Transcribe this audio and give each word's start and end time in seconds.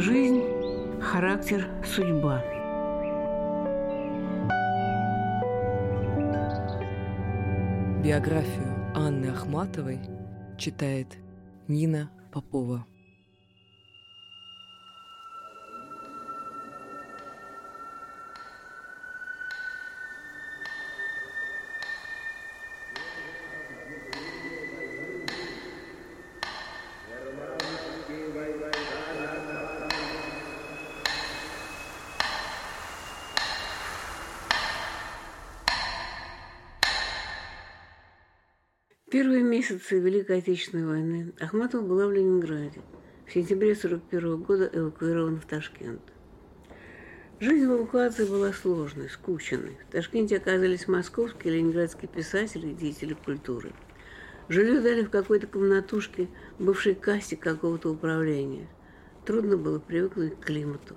Жизнь, 0.00 0.42
характер, 1.02 1.68
судьба. 1.84 2.42
Биографию 8.02 8.92
Анны 8.94 9.26
Ахматовой 9.26 10.00
читает 10.56 11.18
Нина 11.68 12.10
Попова. 12.32 12.86
Месяцы 39.60 39.98
Великой 39.98 40.38
Отечественной 40.38 40.86
войны 40.86 41.34
Ахматова 41.38 41.82
была 41.82 42.06
в 42.06 42.12
Ленинграде. 42.12 42.80
В 43.26 43.32
сентябре 43.34 43.72
1941 43.72 44.36
года 44.38 44.70
эвакуирована 44.72 45.38
в 45.38 45.44
Ташкент. 45.44 46.00
Жизнь 47.40 47.66
в 47.66 47.76
эвакуации 47.76 48.24
была 48.24 48.54
сложной, 48.54 49.10
скученной. 49.10 49.76
В 49.86 49.92
Ташкенте 49.92 50.38
оказались 50.38 50.88
московские 50.88 51.52
и 51.52 51.56
ленинградские 51.58 52.08
писатели 52.08 52.68
и 52.68 52.74
деятели 52.74 53.12
культуры. 53.12 53.72
Жилье 54.48 54.80
дали 54.80 55.02
в 55.02 55.10
какой-то 55.10 55.46
комнатушке, 55.46 56.28
бывшей 56.58 56.94
кассе 56.94 57.36
какого-то 57.36 57.90
управления. 57.90 58.66
Трудно 59.26 59.58
было 59.58 59.78
привыкнуть 59.78 60.40
к 60.40 60.46
климату. 60.46 60.94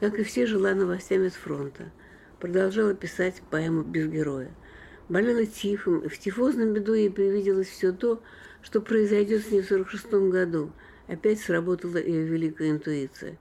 Как 0.00 0.18
и 0.18 0.24
все, 0.24 0.46
жила 0.46 0.74
новостями 0.74 1.28
с 1.28 1.34
фронта. 1.34 1.92
Продолжала 2.40 2.92
писать 2.92 3.40
поэму 3.50 3.84
«Без 3.84 4.08
героя» 4.08 4.50
болела 5.10 5.44
тифом, 5.44 5.98
и 5.98 6.08
в 6.08 6.18
тифозном 6.18 6.72
беду 6.72 6.94
ей 6.94 7.10
привиделось 7.10 7.68
все 7.68 7.92
то, 7.92 8.22
что 8.62 8.80
произойдет 8.80 9.44
с 9.44 9.50
ней 9.50 9.60
в 9.60 9.66
46 9.66 10.12
году. 10.30 10.70
Опять 11.08 11.40
сработала 11.40 11.96
ее 11.96 12.24
великая 12.24 12.70
интуиция. 12.70 13.36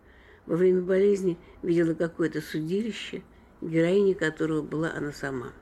Во 0.47 0.57
время 0.57 0.81
болезни 0.81 1.37
видела 1.61 1.93
какое-то 1.93 2.41
судилище, 2.41 3.21
героиней 3.61 4.15
которого 4.15 4.63
была 4.63 4.91
она 4.91 5.11
сама. 5.11 5.53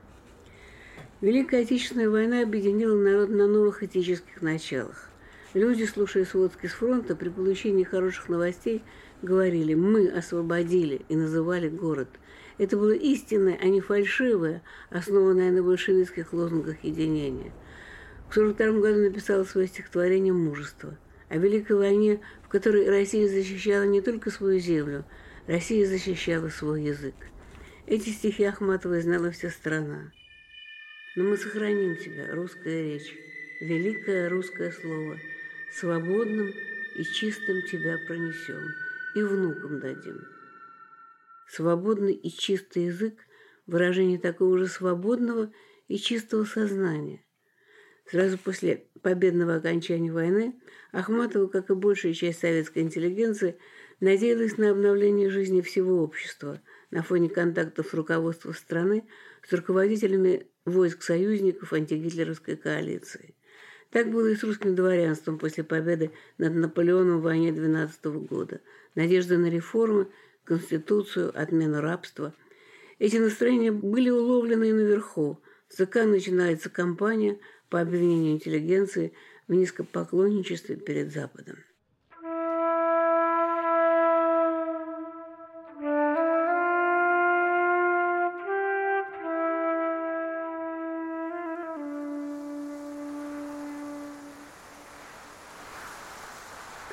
Великая 1.20 1.62
Отечественная 1.62 2.08
война 2.08 2.42
объединила 2.42 2.96
народ 2.96 3.28
на 3.28 3.46
новых 3.46 3.82
этических 3.82 4.40
началах. 4.40 5.10
Люди, 5.52 5.84
слушая 5.84 6.24
сводки 6.24 6.66
с 6.66 6.72
фронта, 6.72 7.16
при 7.16 7.28
получении 7.28 7.84
хороших 7.84 8.28
новостей 8.28 8.82
говорили 9.20 9.74
«мы 9.74 10.08
освободили» 10.08 11.02
и 11.08 11.16
называли 11.16 11.68
город– 11.68 12.08
это 12.58 12.76
было 12.76 12.92
истинное, 12.92 13.58
а 13.60 13.66
не 13.66 13.80
фальшивое, 13.80 14.62
основанное 14.90 15.50
на 15.52 15.62
большевистских 15.62 16.32
лозунгах 16.32 16.82
единения. 16.82 17.52
В 18.28 18.36
1942 18.36 18.80
году 18.80 19.00
написала 19.00 19.44
свое 19.44 19.68
стихотворение 19.68 20.32
«Мужество» 20.32 20.98
о 21.28 21.36
Великой 21.36 21.76
войне, 21.76 22.20
в 22.44 22.48
которой 22.48 22.88
Россия 22.88 23.28
защищала 23.28 23.84
не 23.84 24.00
только 24.00 24.30
свою 24.30 24.58
землю, 24.58 25.04
Россия 25.46 25.86
защищала 25.86 26.48
свой 26.48 26.82
язык. 26.82 27.14
Эти 27.86 28.10
стихи 28.10 28.44
Ахматовой 28.44 29.00
знала 29.00 29.30
вся 29.30 29.50
страна. 29.50 30.12
Но 31.16 31.24
мы 31.24 31.36
сохраним 31.36 31.96
тебя, 31.96 32.34
русская 32.34 32.82
речь, 32.82 33.14
великое 33.60 34.28
русское 34.28 34.70
слово, 34.72 35.18
свободным 35.72 36.52
и 36.96 37.04
чистым 37.04 37.62
тебя 37.62 37.98
пронесем, 38.06 38.74
и 39.14 39.22
внукам 39.22 39.80
дадим. 39.80 40.37
Свободный 41.48 42.12
и 42.12 42.30
чистый 42.30 42.86
язык– 42.86 43.14
выражение 43.66 44.18
такого 44.18 44.58
же 44.58 44.66
свободного 44.66 45.50
и 45.88 45.96
чистого 45.96 46.44
сознания. 46.44 47.24
Сразу 48.10 48.36
после 48.38 48.84
победного 49.02 49.56
окончания 49.56 50.12
войны 50.12 50.60
Ахматова, 50.92 51.46
как 51.46 51.70
и 51.70 51.74
большая 51.74 52.12
часть 52.12 52.40
советской 52.40 52.80
интеллигенции, 52.80 53.56
надеялась 54.00 54.58
на 54.58 54.70
обновление 54.70 55.30
жизни 55.30 55.62
всего 55.62 56.02
общества 56.02 56.60
на 56.90 57.02
фоне 57.02 57.30
контактов 57.30 57.94
руководства 57.94 58.52
страны 58.52 59.06
с 59.46 59.52
руководителями 59.52 60.46
войск 60.66 61.02
союзников 61.02 61.72
антигитлеровской 61.72 62.56
коалиции. 62.56 63.34
Так 63.90 64.10
было 64.10 64.26
и 64.26 64.36
с 64.36 64.44
русским 64.44 64.74
дворянством 64.74 65.38
после 65.38 65.64
победы 65.64 66.10
над 66.36 66.54
Наполеоном 66.54 67.20
в 67.20 67.22
войне 67.22 67.52
12 67.52 68.04
года. 68.04 68.60
Надежда 68.94 69.38
на 69.38 69.46
реформы– 69.46 70.08
Конституцию, 70.48 71.30
отмену 71.38 71.82
рабства. 71.82 72.34
Эти 72.98 73.18
настроения 73.18 73.70
были 73.70 74.08
уловлены 74.08 74.70
и 74.70 74.72
наверху. 74.72 75.42
В 75.68 75.74
ЦК 75.74 76.06
начинается 76.06 76.70
кампания 76.70 77.38
по 77.68 77.82
обвинению 77.82 78.32
интеллигенции 78.32 79.12
в 79.46 79.52
низкопоклонничестве 79.52 80.76
перед 80.76 81.12
Западом. 81.12 81.56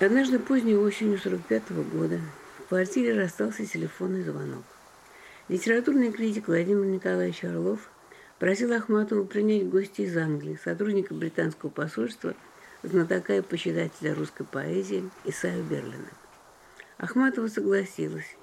Однажды 0.02 0.40
поздней 0.40 0.76
осенью 0.76 1.18
45 1.18 1.72
-го 1.72 1.84
года 1.84 2.20
квартире 2.76 3.18
расстался 3.18 3.66
телефонный 3.66 4.22
звонок. 4.22 4.66
Литературный 5.48 6.12
критик 6.12 6.50
Владимир 6.50 6.84
Николаевич 6.84 7.46
Орлов 7.46 7.90
просил 8.38 8.74
Ахматову 8.74 9.24
принять 9.24 9.70
гостей 9.70 10.08
из 10.08 10.18
Англии, 10.18 10.60
сотрудника 10.62 11.14
британского 11.14 11.70
посольства, 11.70 12.36
знатока 12.84 13.38
и 13.38 13.42
почитателя 13.42 14.14
русской 14.14 14.44
поэзии 14.44 15.10
Исаю 15.24 15.64
Берлина. 15.64 16.10
Ахматова 16.98 17.48
согласилась 17.48 18.36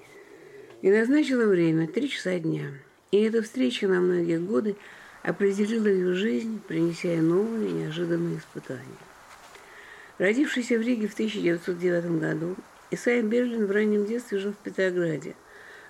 и 0.81 0.89
назначила 0.89 1.45
время– 1.45 1.85
три 1.93 2.09
часа 2.09 2.39
дня. 2.39 2.71
И 3.11 3.21
эта 3.21 3.43
встреча 3.43 3.87
на 3.87 4.01
многие 4.01 4.39
годы 4.39 4.77
определила 5.21 5.85
ее 5.85 6.15
жизнь, 6.15 6.59
принеся 6.67 7.09
ей 7.09 7.21
новые 7.21 7.71
неожиданные 7.71 8.39
испытания. 8.39 8.81
Родившийся 10.17 10.79
в 10.79 10.81
Риге 10.81 11.07
в 11.07 11.13
1909 11.13 12.19
году, 12.19 12.55
Исайя 12.93 13.23
Берлин 13.23 13.65
в 13.65 13.71
раннем 13.71 14.05
детстве 14.05 14.37
жил 14.37 14.51
в 14.53 14.57
Петрограде, 14.57 15.35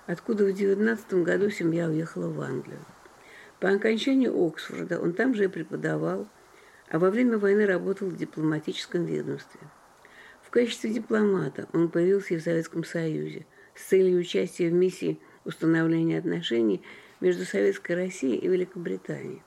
откуда 0.06 0.46
в 0.46 0.54
19 0.54 1.12
году 1.22 1.50
семья 1.50 1.86
уехала 1.86 2.28
в 2.28 2.40
Англию. 2.40 2.80
По 3.60 3.68
окончании 3.68 4.28
Оксфорда 4.28 4.98
он 4.98 5.12
там 5.12 5.34
же 5.34 5.44
и 5.44 5.48
преподавал, 5.48 6.26
а 6.88 6.98
во 6.98 7.10
время 7.10 7.36
войны 7.36 7.66
работал 7.66 8.08
в 8.08 8.16
дипломатическом 8.16 9.04
ведомстве. 9.04 9.60
В 10.42 10.48
качестве 10.48 10.94
дипломата 10.94 11.68
он 11.74 11.90
появился 11.90 12.34
и 12.34 12.36
в 12.38 12.42
Советском 12.42 12.84
Союзе 12.84 13.44
с 13.74 13.82
целью 13.82 14.18
участия 14.18 14.70
в 14.70 14.72
миссии 14.72 15.20
установления 15.44 16.18
отношений 16.18 16.82
между 17.20 17.44
Советской 17.44 17.96
Россией 17.96 18.38
и 18.38 18.48
Великобританией. 18.48 19.42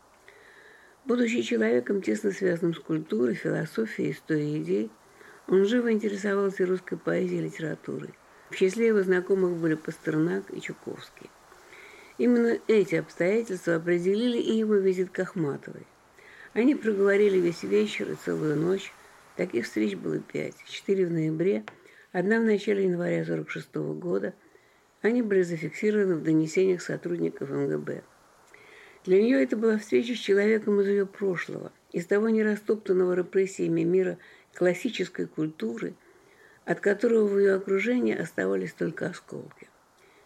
Будучи 1.05 1.41
человеком, 1.41 2.03
тесно 2.03 2.31
связанным 2.31 2.75
с 2.75 2.79
культурой, 2.79 3.33
философией, 3.33 4.11
историей 4.11 4.61
идей, 4.61 4.91
он 5.47 5.65
живо 5.65 5.91
интересовался 5.91 6.65
русской 6.65 6.97
поэзией 6.97 7.39
и 7.39 7.45
литературой. 7.45 8.13
В 8.49 8.55
числе 8.55 8.87
его 8.87 9.01
знакомых 9.01 9.57
были 9.57 9.75
Пастернак 9.75 10.43
и 10.51 10.61
Чуковский. 10.61 11.29
Именно 12.17 12.59
эти 12.67 12.95
обстоятельства 12.95 13.75
определили 13.75 14.39
и 14.39 14.57
его 14.57 14.75
визит 14.75 15.11
к 15.11 15.19
Ахматовой. 15.19 15.85
Они 16.53 16.75
проговорили 16.75 17.37
весь 17.39 17.63
вечер 17.63 18.11
и 18.11 18.15
целую 18.15 18.55
ночь. 18.55 18.91
Таких 19.35 19.65
встреч 19.65 19.95
было 19.95 20.19
пять. 20.19 20.55
Четыре 20.67 21.05
в 21.05 21.11
ноябре, 21.11 21.63
одна 22.11 22.39
в 22.39 22.43
начале 22.43 22.85
января 22.85 23.21
1946 23.21 23.75
года. 23.99 24.33
Они 25.01 25.21
были 25.21 25.43
зафиксированы 25.43 26.15
в 26.15 26.23
донесениях 26.23 26.81
сотрудников 26.81 27.49
МГБ. 27.49 28.03
Для 29.05 29.21
нее 29.21 29.43
это 29.43 29.55
была 29.55 29.77
встреча 29.77 30.15
с 30.15 30.17
человеком 30.17 30.81
из 30.81 30.87
ее 30.87 31.05
прошлого, 31.05 31.71
из 31.91 32.07
того 32.07 32.29
нерастоптанного 32.29 33.13
репрессиями 33.13 33.83
мира 33.83 34.17
классической 34.57 35.27
культуры, 35.27 35.93
от 36.65 36.79
которого 36.79 37.27
в 37.27 37.37
ее 37.37 37.53
окружении 37.53 38.17
оставались 38.17 38.73
только 38.73 39.05
осколки. 39.05 39.69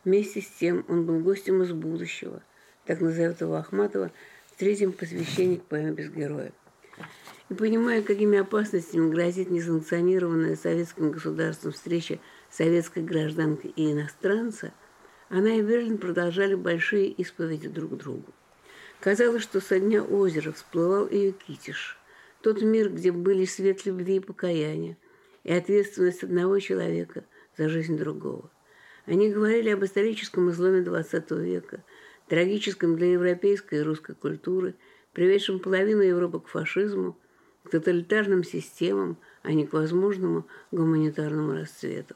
Вместе 0.05 0.41
с 0.41 0.47
тем 0.47 0.85
он 0.87 1.05
был 1.05 1.19
гостем 1.19 1.61
из 1.61 1.73
будущего, 1.73 2.41
так 2.85 3.01
назовет 3.01 3.41
его 3.41 3.55
Ахматова 3.55 4.09
в 4.47 4.57
третьем 4.57 4.93
посвящении 4.93 5.57
к 5.57 5.63
поэме 5.63 5.91
«Без 5.91 6.09
героя». 6.09 6.53
И 7.49 7.53
понимая, 7.53 8.01
какими 8.01 8.37
опасностями 8.37 9.11
грозит 9.11 9.51
несанкционированная 9.51 10.55
советским 10.55 11.11
государством 11.11 11.73
встреча 11.73 12.17
советской 12.49 13.03
гражданки 13.03 13.67
и 13.67 13.91
иностранца, 13.91 14.73
она 15.27 15.55
и 15.55 15.61
Берлин 15.61 15.97
продолжали 15.97 16.55
большие 16.55 17.09
исповеди 17.09 17.67
друг 17.67 17.97
другу. 17.97 18.33
Казалось, 19.01 19.43
что 19.43 19.59
со 19.59 19.77
дня 19.77 20.01
озера 20.01 20.53
всплывал 20.53 21.09
ее 21.09 21.33
китиш– 21.33 21.97
тот 22.41 22.61
мир, 22.61 22.89
где 22.89 23.11
были 23.11 23.45
свет 23.45 23.85
любви 23.85 24.17
и 24.17 24.19
покаяния, 24.19 24.97
и 25.43 25.53
ответственность 25.53 26.23
одного 26.23 26.59
человека 26.59 27.23
за 27.57 27.69
жизнь 27.69 27.97
другого. 27.97 28.49
Они 29.05 29.29
говорили 29.29 29.69
об 29.69 29.83
историческом 29.83 30.49
изломе 30.51 30.81
XX 30.81 31.41
века, 31.41 31.83
трагическом 32.27 32.95
для 32.95 33.13
европейской 33.13 33.79
и 33.79 33.83
русской 33.83 34.15
культуры, 34.15 34.75
приведшем 35.13 35.59
половину 35.59 36.01
Европы 36.01 36.39
к 36.39 36.47
фашизму, 36.47 37.17
к 37.63 37.69
тоталитарным 37.69 38.43
системам, 38.43 39.17
а 39.43 39.53
не 39.53 39.65
к 39.65 39.73
возможному 39.73 40.45
гуманитарному 40.71 41.53
расцвету. 41.53 42.15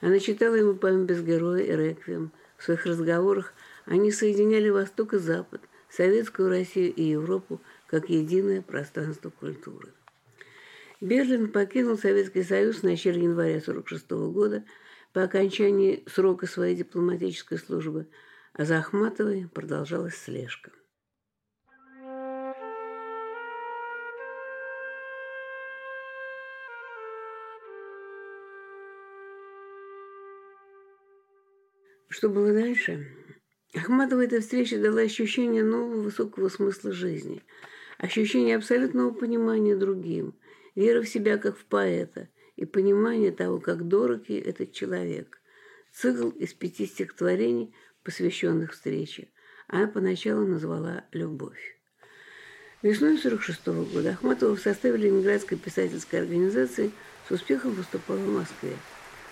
Она 0.00 0.18
читала 0.18 0.54
ему 0.54 0.74
«Память 0.74 1.06
без 1.06 1.22
героя» 1.22 1.62
и 1.62 1.76
«Реквием». 1.76 2.32
В 2.56 2.64
своих 2.64 2.84
разговорах 2.86 3.54
они 3.86 4.12
соединяли 4.12 4.68
Восток 4.68 5.14
и 5.14 5.18
Запад, 5.18 5.62
Советскую 5.88 6.48
Россию 6.48 6.94
и 6.94 7.02
Европу 7.02 7.60
как 7.90 8.08
единое 8.08 8.62
пространство 8.62 9.30
культуры. 9.30 9.92
Берлин 11.00 11.50
покинул 11.50 11.98
Советский 11.98 12.44
Союз 12.44 12.76
в 12.76 12.82
начале 12.84 13.24
января 13.24 13.56
1946 13.56 14.10
года 14.32 14.64
по 15.12 15.24
окончании 15.24 16.04
срока 16.06 16.46
своей 16.46 16.76
дипломатической 16.76 17.58
службы, 17.58 18.06
а 18.52 18.64
за 18.64 18.78
Ахматовой 18.78 19.48
продолжалась 19.52 20.14
слежка. 20.14 20.70
Что 32.08 32.28
было 32.28 32.52
дальше? 32.52 33.04
Ахматова 33.74 34.24
эта 34.24 34.40
встреча 34.40 34.78
дала 34.80 35.00
ощущение 35.00 35.64
нового 35.64 36.02
высокого 36.02 36.48
смысла 36.48 36.92
жизни, 36.92 37.42
ощущение 38.00 38.56
абсолютного 38.56 39.12
понимания 39.12 39.76
другим, 39.76 40.34
вера 40.74 41.02
в 41.02 41.08
себя 41.08 41.38
как 41.38 41.56
в 41.56 41.64
поэта 41.64 42.28
и 42.56 42.64
понимание 42.64 43.30
того, 43.30 43.60
как 43.60 43.86
дорог 43.86 44.28
ей 44.28 44.40
этот 44.40 44.72
человек. 44.72 45.40
Цикл 45.92 46.30
из 46.30 46.54
пяти 46.54 46.86
стихотворений, 46.86 47.74
посвященных 48.02 48.72
встрече, 48.72 49.28
она 49.68 49.86
поначалу 49.86 50.46
назвала 50.46 51.04
«Любовь». 51.12 51.78
Весной 52.82 53.18
1946 53.18 53.92
года 53.92 54.10
Ахматова 54.10 54.56
в 54.56 54.60
составе 54.60 54.96
Ленинградской 54.96 55.58
писательской 55.58 56.20
организации 56.20 56.92
с 57.28 57.30
успехом 57.30 57.72
выступала 57.72 58.16
в 58.16 58.28
Москве. 58.28 58.76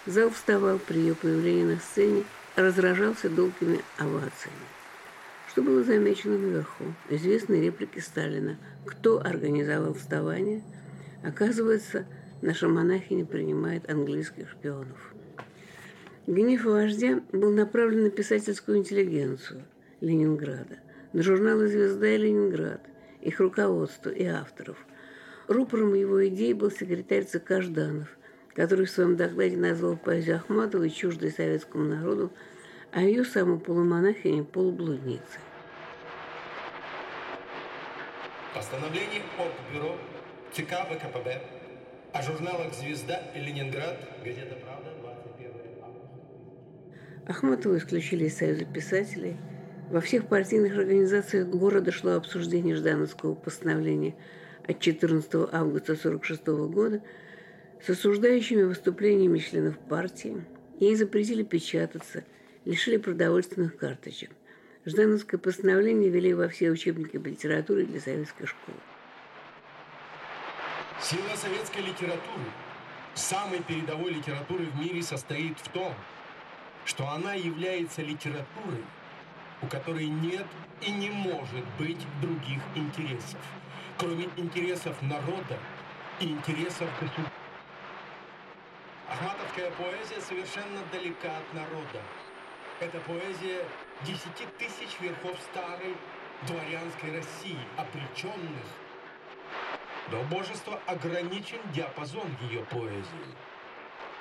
Зал 0.04 0.30
вставал 0.30 0.78
при 0.78 0.98
ее 0.98 1.14
появлении 1.14 1.64
на 1.64 1.80
сцене– 1.80 2.24
разражался 2.58 3.30
долгими 3.30 3.80
овациями. 3.98 4.77
Что 5.58 5.64
было 5.64 5.82
замечено 5.82 6.38
наверху? 6.38 6.84
Известные 7.10 7.60
реплики 7.60 7.98
Сталина. 7.98 8.56
Кто 8.86 9.18
организовал 9.18 9.92
вставание? 9.92 10.62
Оказывается, 11.24 12.06
наша 12.42 12.68
монахиня 12.68 13.26
принимает 13.26 13.90
английских 13.90 14.50
шпионов. 14.50 15.12
Гнев 16.28 16.64
вождя 16.64 17.22
был 17.32 17.50
направлен 17.50 18.04
на 18.04 18.10
писательскую 18.10 18.78
интеллигенцию 18.78 19.64
Ленинграда, 20.00 20.78
на 21.12 21.24
журналы 21.24 21.66
«Звезда» 21.66 22.06
и 22.06 22.18
«Ленинград», 22.18 22.82
их 23.20 23.40
руководство 23.40 24.10
и 24.10 24.26
авторов. 24.26 24.76
Рупором 25.48 25.94
его 25.94 26.24
идей 26.28 26.54
был 26.54 26.70
секретарь 26.70 27.24
ЦК 27.24 27.62
Жданов, 27.62 28.16
который 28.54 28.86
в 28.86 28.90
своем 28.90 29.16
докладе 29.16 29.56
назвал 29.56 29.96
поэзию 29.96 30.36
Ахматовой 30.36 30.90
чуждой 30.90 31.32
советскому 31.32 31.82
народу, 31.82 32.32
а 32.92 33.02
ее 33.02 33.24
саму 33.24 33.58
полумонахиней 33.58 34.44
полублудницей. 34.44 35.40
Постановление 38.58 39.22
Оргбюро 39.38 39.96
ЦК 40.52 40.82
ВКПБ 40.90 41.40
о 42.12 42.22
журналах 42.22 42.74
«Звезда» 42.74 43.22
и 43.32 43.38
«Ленинград», 43.38 43.96
газета 44.24 44.56
«Правда», 44.56 44.90
21 45.00 45.52
августа. 45.80 47.28
Ахматову 47.28 47.76
исключили 47.76 48.24
из 48.24 48.36
Союза 48.36 48.64
писателей. 48.64 49.36
Во 49.90 50.00
всех 50.00 50.26
партийных 50.26 50.76
организациях 50.76 51.46
города 51.46 51.92
шло 51.92 52.16
обсуждение 52.16 52.74
Ждановского 52.74 53.36
постановления 53.36 54.16
от 54.66 54.80
14 54.80 55.32
августа 55.52 55.92
1946 55.92 56.46
года– 56.46 57.00
с 57.80 57.90
осуждающими 57.90 58.62
выступлениями 58.62 59.38
членов 59.38 59.78
партии. 59.78 60.44
Ей 60.80 60.96
запретили 60.96 61.44
печататься, 61.44 62.24
лишили 62.64 62.96
продовольственных 62.96 63.76
карточек. 63.76 64.30
Ждановское 64.88 65.38
постановление 65.38 66.08
ввели 66.08 66.32
во 66.32 66.48
все 66.48 66.70
учебники 66.70 67.18
по 67.18 67.26
литературе 67.26 67.84
для 67.84 68.00
советской 68.00 68.46
школы. 68.46 68.78
Сила 70.98 71.36
советской 71.36 71.82
литературы, 71.82 72.46
самой 73.14 73.62
передовой 73.64 74.12
литературы 74.12 74.64
в 74.64 74.80
мире 74.80 75.02
состоит 75.02 75.58
в 75.58 75.68
том, 75.68 75.94
что 76.86 77.06
она 77.06 77.34
является 77.34 78.00
литературой, 78.00 78.82
у 79.60 79.66
которой 79.66 80.06
нет 80.06 80.46
и 80.80 80.90
не 80.90 81.10
может 81.10 81.66
быть 81.78 82.00
других 82.22 82.62
интересов, 82.74 83.40
кроме 83.98 84.30
интересов 84.36 84.96
народа 85.02 85.58
и 86.18 86.28
интересов 86.28 86.88
государства. 86.98 87.32
Ахматовская 89.06 89.70
поэзия 89.72 90.20
совершенно 90.26 90.80
далека 90.90 91.36
от 91.36 91.52
народа. 91.52 92.00
Это 92.80 92.98
поэзия 93.00 93.66
десяти 94.04 94.46
тысяч 94.58 95.00
верхов 95.00 95.36
старой 95.50 95.94
дворянской 96.46 97.16
России, 97.16 97.58
обреченных. 97.76 98.66
Но 100.10 100.22
божество 100.24 100.78
ограничен 100.86 101.58
диапазон 101.74 102.28
ее 102.50 102.64
поэзии. 102.64 103.34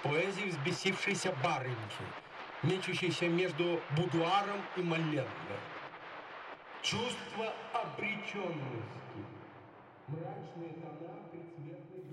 Поэзии 0.03 0.49
взбесившейся 0.49 1.33
барыньки, 1.43 2.03
мечущейся 2.63 3.27
между 3.27 3.79
будуаром 3.95 4.61
и 4.75 4.81
Маленной. 4.81 5.25
Чувство 6.81 7.53
обреченности. 7.73 8.97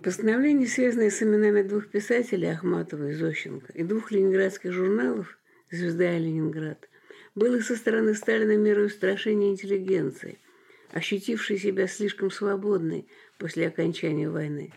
Постановление, 0.03 0.67
связанное 0.67 1.11
с 1.11 1.23
именами 1.23 1.63
двух 1.63 1.89
писателей, 1.89 2.53
Ахматова 2.53 3.09
и 3.09 3.15
Зощенко, 3.15 3.73
и 3.73 3.83
двух 3.85 4.11
ленинградских 4.11 4.73
журналов 4.73 5.39
«Звезда» 5.71 6.13
и 6.13 6.19
«Ленинград», 6.19 6.89
было 7.35 7.61
со 7.61 7.77
стороны 7.77 8.15
Сталина 8.15 8.57
мерой 8.57 8.87
устрашения 8.87 9.51
интеллигенции, 9.51 10.39
ощутившей 10.91 11.59
себя 11.59 11.87
слишком 11.87 12.31
свободной 12.31 13.09
после 13.39 13.67
окончания 13.69 14.31
войны. 14.31 14.73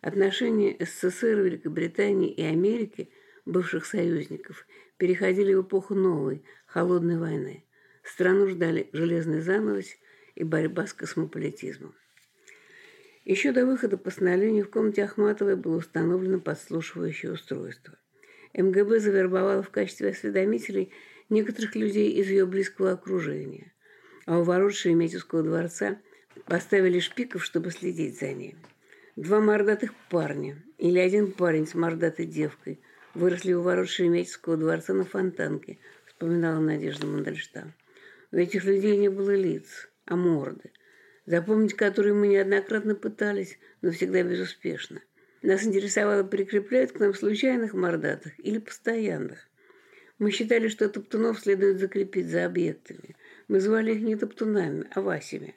Отношения 0.00 0.76
СССР, 0.80 1.40
Великобритании 1.40 2.32
и 2.32 2.42
Америки, 2.42 3.10
бывших 3.44 3.84
союзников, 3.86 4.66
переходили 4.96 5.54
в 5.54 5.62
эпоху 5.62 5.94
новой, 5.94 6.44
холодной 6.66 7.18
войны. 7.18 7.64
Страну 8.02 8.48
ждали 8.48 8.88
железный 8.92 9.40
занавес 9.40 9.96
и 10.34 10.42
борьба 10.42 10.86
с 10.86 10.94
космополитизмом. 10.94 11.94
Еще 13.24 13.52
до 13.52 13.66
выхода 13.66 13.98
постановления 13.98 14.64
в 14.64 14.70
комнате 14.70 15.04
Ахматовой 15.04 15.56
было 15.56 15.76
установлено 15.76 16.40
подслушивающее 16.40 17.32
устройство. 17.32 17.98
МГБ 18.54 18.98
завербовало 18.98 19.62
в 19.62 19.70
качестве 19.70 20.08
осведомителей 20.08 20.92
некоторых 21.30 21.74
людей 21.74 22.12
из 22.12 22.28
ее 22.28 22.46
близкого 22.46 22.92
окружения, 22.92 23.72
а 24.26 24.38
у 24.38 24.42
ворот 24.42 24.74
Шереметьевского 24.74 25.42
дворца 25.42 25.98
поставили 26.46 27.00
шпиков, 27.00 27.44
чтобы 27.44 27.70
следить 27.70 28.18
за 28.18 28.32
ней. 28.32 28.56
Два 29.16 29.40
мордатых 29.40 29.94
парня 30.10 30.62
или 30.78 30.98
один 30.98 31.32
парень 31.32 31.66
с 31.66 31.74
мордатой 31.74 32.26
девкой 32.26 32.80
выросли 33.14 33.52
у 33.52 33.62
ворот 33.62 33.88
Шереметьевского 33.88 34.56
дворца 34.56 34.92
на 34.92 35.04
Фонтанке, 35.04 35.78
вспоминала 36.06 36.60
Надежда 36.60 37.06
Мандельштам. 37.06 37.72
У 38.32 38.36
этих 38.36 38.64
людей 38.64 38.96
не 38.96 39.08
было 39.08 39.34
лиц, 39.34 39.88
а 40.04 40.16
морды– 40.16 40.72
запомнить 41.26 41.74
которые 41.74 42.14
мы 42.14 42.26
неоднократно 42.26 42.94
пытались, 42.94 43.58
но 43.82 43.92
всегда 43.92 44.22
безуспешно. 44.22 45.00
Нас 45.42 45.64
интересовало, 45.64 46.24
прикрепляют 46.24 46.92
к 46.92 46.98
нам 46.98 47.14
случайных 47.14 47.72
мордатых 47.72 48.32
или 48.44 48.58
постоянных. 48.58 49.48
Мы 50.20 50.30
считали, 50.30 50.68
что 50.68 50.88
топтунов 50.88 51.40
следует 51.40 51.80
закрепить 51.80 52.28
за 52.28 52.44
объектами. 52.44 53.16
Мы 53.48 53.58
звали 53.58 53.92
их 53.96 54.02
не 54.02 54.14
топтунами, 54.14 54.86
а 54.94 55.00
Васями. 55.00 55.56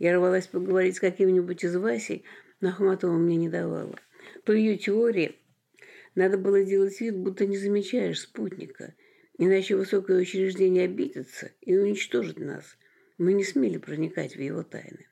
Я 0.00 0.16
рвалась 0.16 0.48
поговорить 0.48 0.96
с 0.96 1.00
каким-нибудь 1.00 1.62
из 1.62 1.76
Васей, 1.76 2.24
но 2.60 2.70
Ахматова 2.70 3.16
мне 3.16 3.36
не 3.36 3.48
давала. 3.48 3.96
По 4.44 4.50
ее 4.50 4.76
теории 4.76 5.36
надо 6.16 6.36
было 6.36 6.64
делать 6.64 7.00
вид, 7.00 7.16
будто 7.16 7.46
не 7.46 7.56
замечаешь 7.56 8.22
спутника, 8.22 8.94
иначе 9.38 9.76
высокое 9.76 10.20
учреждение 10.20 10.86
обидится 10.86 11.52
и 11.60 11.76
уничтожит 11.76 12.40
нас– 12.40 12.76
мы 13.20 13.34
не 13.34 13.44
смели 13.44 13.76
проникать 13.76 14.34
в 14.34 14.40
его 14.40 14.62
тайны. 14.62 15.06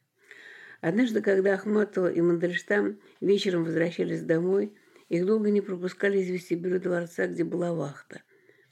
Однажды, 0.80 1.20
когда 1.20 1.52
Ахматова 1.52 2.10
и 2.10 2.22
Мандельштам 2.22 2.98
вечером 3.20 3.64
возвращались 3.64 4.22
домой, 4.22 4.72
их 5.10 5.26
долго 5.26 5.50
не 5.50 5.60
пропускали 5.60 6.18
из 6.18 6.30
вестибюля 6.30 6.78
дворца, 6.78 7.26
где 7.26 7.44
была 7.44 7.74
вахта. 7.74 8.22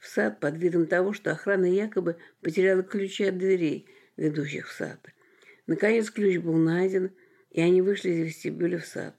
В 0.06 0.08
сад 0.08 0.38
под 0.38 0.56
видом 0.56 0.86
того, 0.86 1.12
что 1.12 1.32
охрана 1.32 1.66
якобы 1.66 2.16
потеряла 2.40 2.84
ключи 2.84 3.24
от 3.24 3.38
дверей, 3.38 3.88
ведущих 4.16 4.68
в 4.68 4.72
сад. 4.72 5.00
Наконец 5.66 6.10
ключ 6.10 6.38
был 6.38 6.54
найден, 6.54 7.10
и 7.50 7.60
они 7.60 7.82
вышли 7.82 8.10
из 8.10 8.18
вестибюля 8.26 8.78
в 8.78 8.86
сад. 8.86 9.16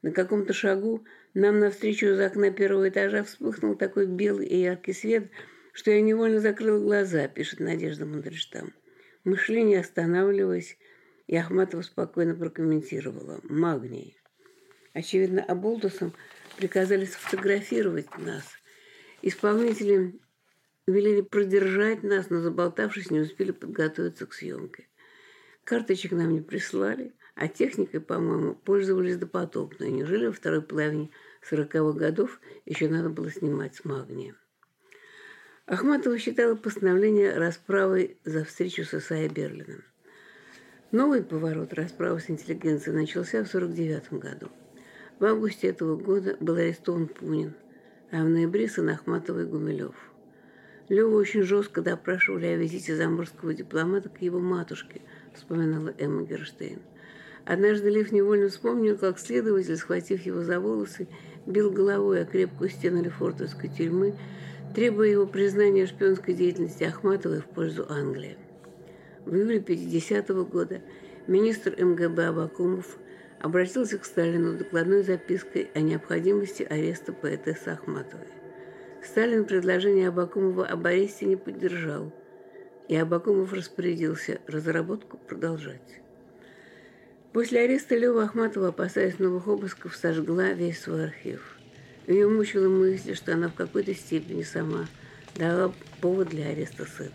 На 0.00 0.10
каком-то 0.10 0.54
шагу 0.54 1.04
нам 1.34 1.60
навстречу 1.60 2.06
из 2.06 2.18
окна 2.18 2.50
первого 2.50 2.88
этажа 2.88 3.24
вспыхнул 3.24 3.76
такой 3.76 4.06
белый 4.06 4.46
и 4.46 4.56
яркий 4.56 4.94
свет, 4.94 5.28
что 5.74 5.90
я 5.90 6.00
невольно 6.00 6.40
закрыла 6.40 6.82
глаза, 6.82 7.28
пишет 7.28 7.60
Надежда 7.60 8.06
Мандельштам. 8.06 8.72
Мы 9.24 9.36
шли, 9.36 9.62
не 9.62 9.76
останавливаясь, 9.76 10.78
и 11.26 11.36
Ахматова 11.36 11.82
спокойно 11.82 12.34
прокомментировала. 12.34 13.40
Магний. 13.42 14.16
Очевидно, 14.94 15.44
Аболтусам 15.44 16.14
приказали 16.56 17.04
сфотографировать 17.04 18.16
нас. 18.16 18.44
Исполнители 19.22 20.18
велели 20.86 21.20
продержать 21.20 22.02
нас, 22.02 22.28
но 22.28 22.40
заболтавшись, 22.40 23.10
не 23.10 23.20
успели 23.20 23.52
подготовиться 23.52 24.26
к 24.26 24.34
съемке. 24.34 24.88
Карточек 25.64 26.10
нам 26.12 26.32
не 26.32 26.40
прислали, 26.40 27.14
а 27.36 27.46
техникой, 27.46 28.00
по-моему, 28.00 28.54
пользовались 28.54 29.16
допотопно. 29.16 29.84
Неужели 29.84 30.26
во 30.26 30.32
второй 30.32 30.60
половине 30.60 31.10
40-х 31.48 31.98
годов 31.98 32.40
еще 32.66 32.88
надо 32.88 33.10
было 33.10 33.30
снимать 33.30 33.76
с 33.76 33.84
магнием? 33.84 34.36
Ахматова 35.66 36.18
считала 36.18 36.56
постановление 36.56 37.38
расправой 37.38 38.18
за 38.24 38.44
встречу 38.44 38.84
с 38.84 38.92
Исаей 38.92 39.28
Берлиным. 39.28 39.84
Новый 40.90 41.22
поворот 41.22 41.72
расправы 41.72 42.18
с 42.18 42.28
интеллигенцией 42.28 42.96
начался 42.96 43.44
в 43.44 43.54
1949 43.54 44.20
году. 44.20 44.50
В 45.20 45.24
августе 45.24 45.68
этого 45.68 45.96
года 45.96 46.36
был 46.40 46.56
арестован 46.56 47.06
Пунин, 47.06 47.54
а 48.12 48.22
в 48.22 48.28
ноябре 48.28 48.68
сын 48.68 48.90
Ахматова 48.90 49.40
и 49.40 49.44
Гумилев. 49.44 49.94
Леву 50.88 51.16
очень 51.16 51.42
жестко 51.42 51.80
допрашивали 51.80 52.46
о 52.46 52.56
визите 52.56 52.94
заморского 52.94 53.54
дипломата 53.54 54.10
к 54.10 54.20
его 54.20 54.38
матушке, 54.38 55.00
вспоминала 55.34 55.94
Эмма 55.98 56.24
Герштейн. 56.24 56.80
Однажды 57.46 57.88
Лев 57.88 58.12
невольно 58.12 58.50
вспомнил, 58.50 58.98
как 58.98 59.18
следователь, 59.18 59.76
схватив 59.76 60.26
его 60.26 60.42
за 60.42 60.60
волосы, 60.60 61.08
бил 61.46 61.70
головой 61.70 62.22
о 62.22 62.26
крепкую 62.26 62.68
стену 62.68 63.02
Лефортовской 63.02 63.70
тюрьмы, 63.70 64.14
требуя 64.74 65.08
его 65.08 65.26
признания 65.26 65.86
шпионской 65.86 66.34
деятельности 66.34 66.84
Ахматовой 66.84 67.40
в 67.40 67.46
пользу 67.46 67.86
Англии. 67.88 68.36
В 69.24 69.34
июле 69.34 69.60
50 69.60 70.30
-го 70.30 70.44
года 70.44 70.82
министр 71.26 71.82
МГБ 71.82 72.26
Абакумов 72.26 72.98
обратился 73.42 73.98
к 73.98 74.04
Сталину 74.04 74.52
с 74.52 74.56
докладной 74.56 75.02
запиской 75.02 75.68
о 75.74 75.80
необходимости 75.80 76.62
ареста 76.62 77.12
поэтессы 77.12 77.68
Ахматовой. 77.68 78.28
Сталин 79.04 79.44
предложение 79.44 80.08
Абакумова 80.08 80.64
об 80.64 80.86
аресте 80.86 81.26
не 81.26 81.34
поддержал, 81.34 82.12
и 82.86 82.94
Абакумов 82.94 83.52
распорядился 83.52 84.40
разработку 84.46 85.18
продолжать. 85.18 86.00
После 87.32 87.62
ареста 87.62 87.96
Лёва 87.96 88.24
Ахматова, 88.24 88.68
опасаясь 88.68 89.18
новых 89.18 89.48
обысков, 89.48 89.96
сожгла 89.96 90.52
весь 90.52 90.80
свой 90.80 91.06
архив. 91.06 91.56
Ее 92.06 92.28
мучила 92.28 92.68
мысль, 92.68 93.16
что 93.16 93.32
она 93.32 93.48
в 93.48 93.54
какой-то 93.54 93.92
степени 93.92 94.42
сама 94.42 94.86
дала 95.34 95.74
повод 96.00 96.28
для 96.28 96.46
ареста 96.46 96.86
сына. 96.86 97.10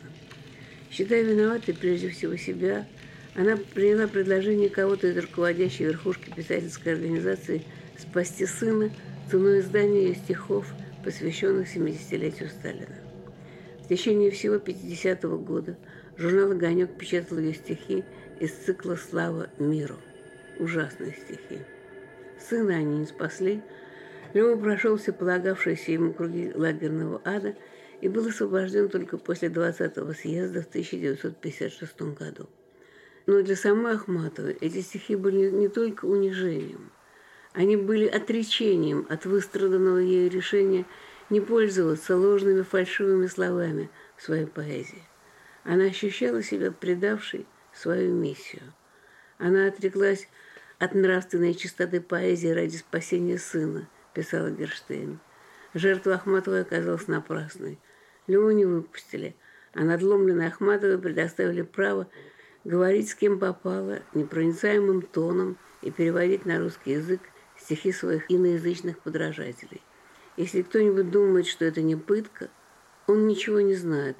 Считая 0.91 1.23
виноватой 1.23 1.73
прежде 1.73 2.09
всего 2.09 2.35
себя, 2.35 2.85
она 3.37 3.55
приняла 3.55 4.07
предложение 4.07 4.69
кого-то 4.69 5.07
из 5.07 5.17
руководящей 5.17 5.85
верхушки 5.85 6.33
писательской 6.35 6.93
организации 6.93 7.63
спасти 7.97 8.45
сына 8.45 8.89
ценой 9.31 9.59
издания 9.59 10.07
ее 10.07 10.15
стихов, 10.15 10.67
посвященных 11.05 11.73
70-летию 11.73 12.49
Сталина. 12.49 12.97
В 13.83 13.87
течение 13.87 14.31
всего 14.31 14.55
50-го 14.55 15.37
года 15.37 15.77
журнал 16.17 16.51
«Огонек» 16.51 16.97
печатал 16.97 17.37
ее 17.37 17.53
стихи 17.53 18.03
из 18.39 18.51
цикла 18.51 18.95
«Слава 18.95 19.49
миру». 19.59 19.95
Ужасные 20.59 21.13
стихи. 21.13 21.61
Сына 22.49 22.75
они 22.75 22.99
не 22.99 23.05
спасли, 23.05 23.61
Лева 24.33 24.57
прошел 24.57 24.97
все 24.97 25.13
полагавшиеся 25.13 25.93
ему 25.93 26.11
круги 26.11 26.51
лагерного 26.53 27.21
ада– 27.23 27.55
и 28.01 28.07
был 28.07 28.27
освобожден 28.27 28.89
только 28.89 29.17
после 29.17 29.49
20-го 29.49 30.13
съезда 30.13 30.61
в 30.61 30.67
1956 30.67 32.01
году. 32.13 32.49
Но 33.27 33.43
для 33.43 33.55
самой 33.55 33.93
Ахматовой 33.93 34.57
эти 34.59 34.81
стихи 34.81 35.15
были 35.15 35.51
не 35.51 35.67
только 35.67 36.05
унижением, 36.05 36.89
они 37.57 37.75
были 37.75 38.05
отречением 38.05 39.07
от 39.09 39.25
выстраданного 39.25 39.97
ею 39.97 40.29
решения 40.29 40.85
не 41.29 41.41
пользоваться 41.41 42.15
ложными 42.15 42.61
фальшивыми 42.61 43.25
словами 43.25 43.89
в 44.15 44.21
своей 44.21 44.45
поэзии. 44.45 45.03
Она 45.63 45.85
ощущала 45.85 46.43
себя 46.43 46.71
предавшей 46.71 47.47
свою 47.73 48.13
миссию. 48.13 48.61
Она 49.39 49.67
отреклась 49.67 50.29
от 50.77 50.93
нравственной 50.93 51.53
чистоты 51.53 51.99
поэзии 51.99 52.49
ради 52.49 52.77
спасения 52.77 53.39
сына, 53.39 53.89
писала 54.13 54.51
Герштейн. 54.51 55.19
Жертва 55.73 56.13
Ахматовой 56.13 56.61
оказалась 56.61 57.07
напрасной. 57.07 57.79
Леву 58.27 58.51
не 58.51 58.65
выпустили, 58.65 59.35
а 59.73 59.81
надломленной 59.81 60.47
Ахматовой 60.47 60.99
предоставили 60.99 61.63
право 61.63 62.07
говорить 62.63 63.09
с 63.09 63.15
кем 63.15 63.39
попало, 63.39 63.99
непроницаемым 64.13 65.01
тоном 65.01 65.57
и 65.81 65.91
переводить 65.91 66.45
на 66.45 66.59
русский 66.59 66.91
язык 66.91 67.21
стихи 67.57 67.91
своих 67.91 68.31
иноязычных 68.31 68.99
подражателей. 68.99 69.81
Если 70.35 70.61
кто-нибудь 70.61 71.09
думает, 71.09 71.47
что 71.47 71.65
это 71.65 71.81
не 71.81 71.95
пытка, 71.95 72.49
он 73.07 73.27
ничего 73.27 73.61
не 73.61 73.73
знает 73.73 74.17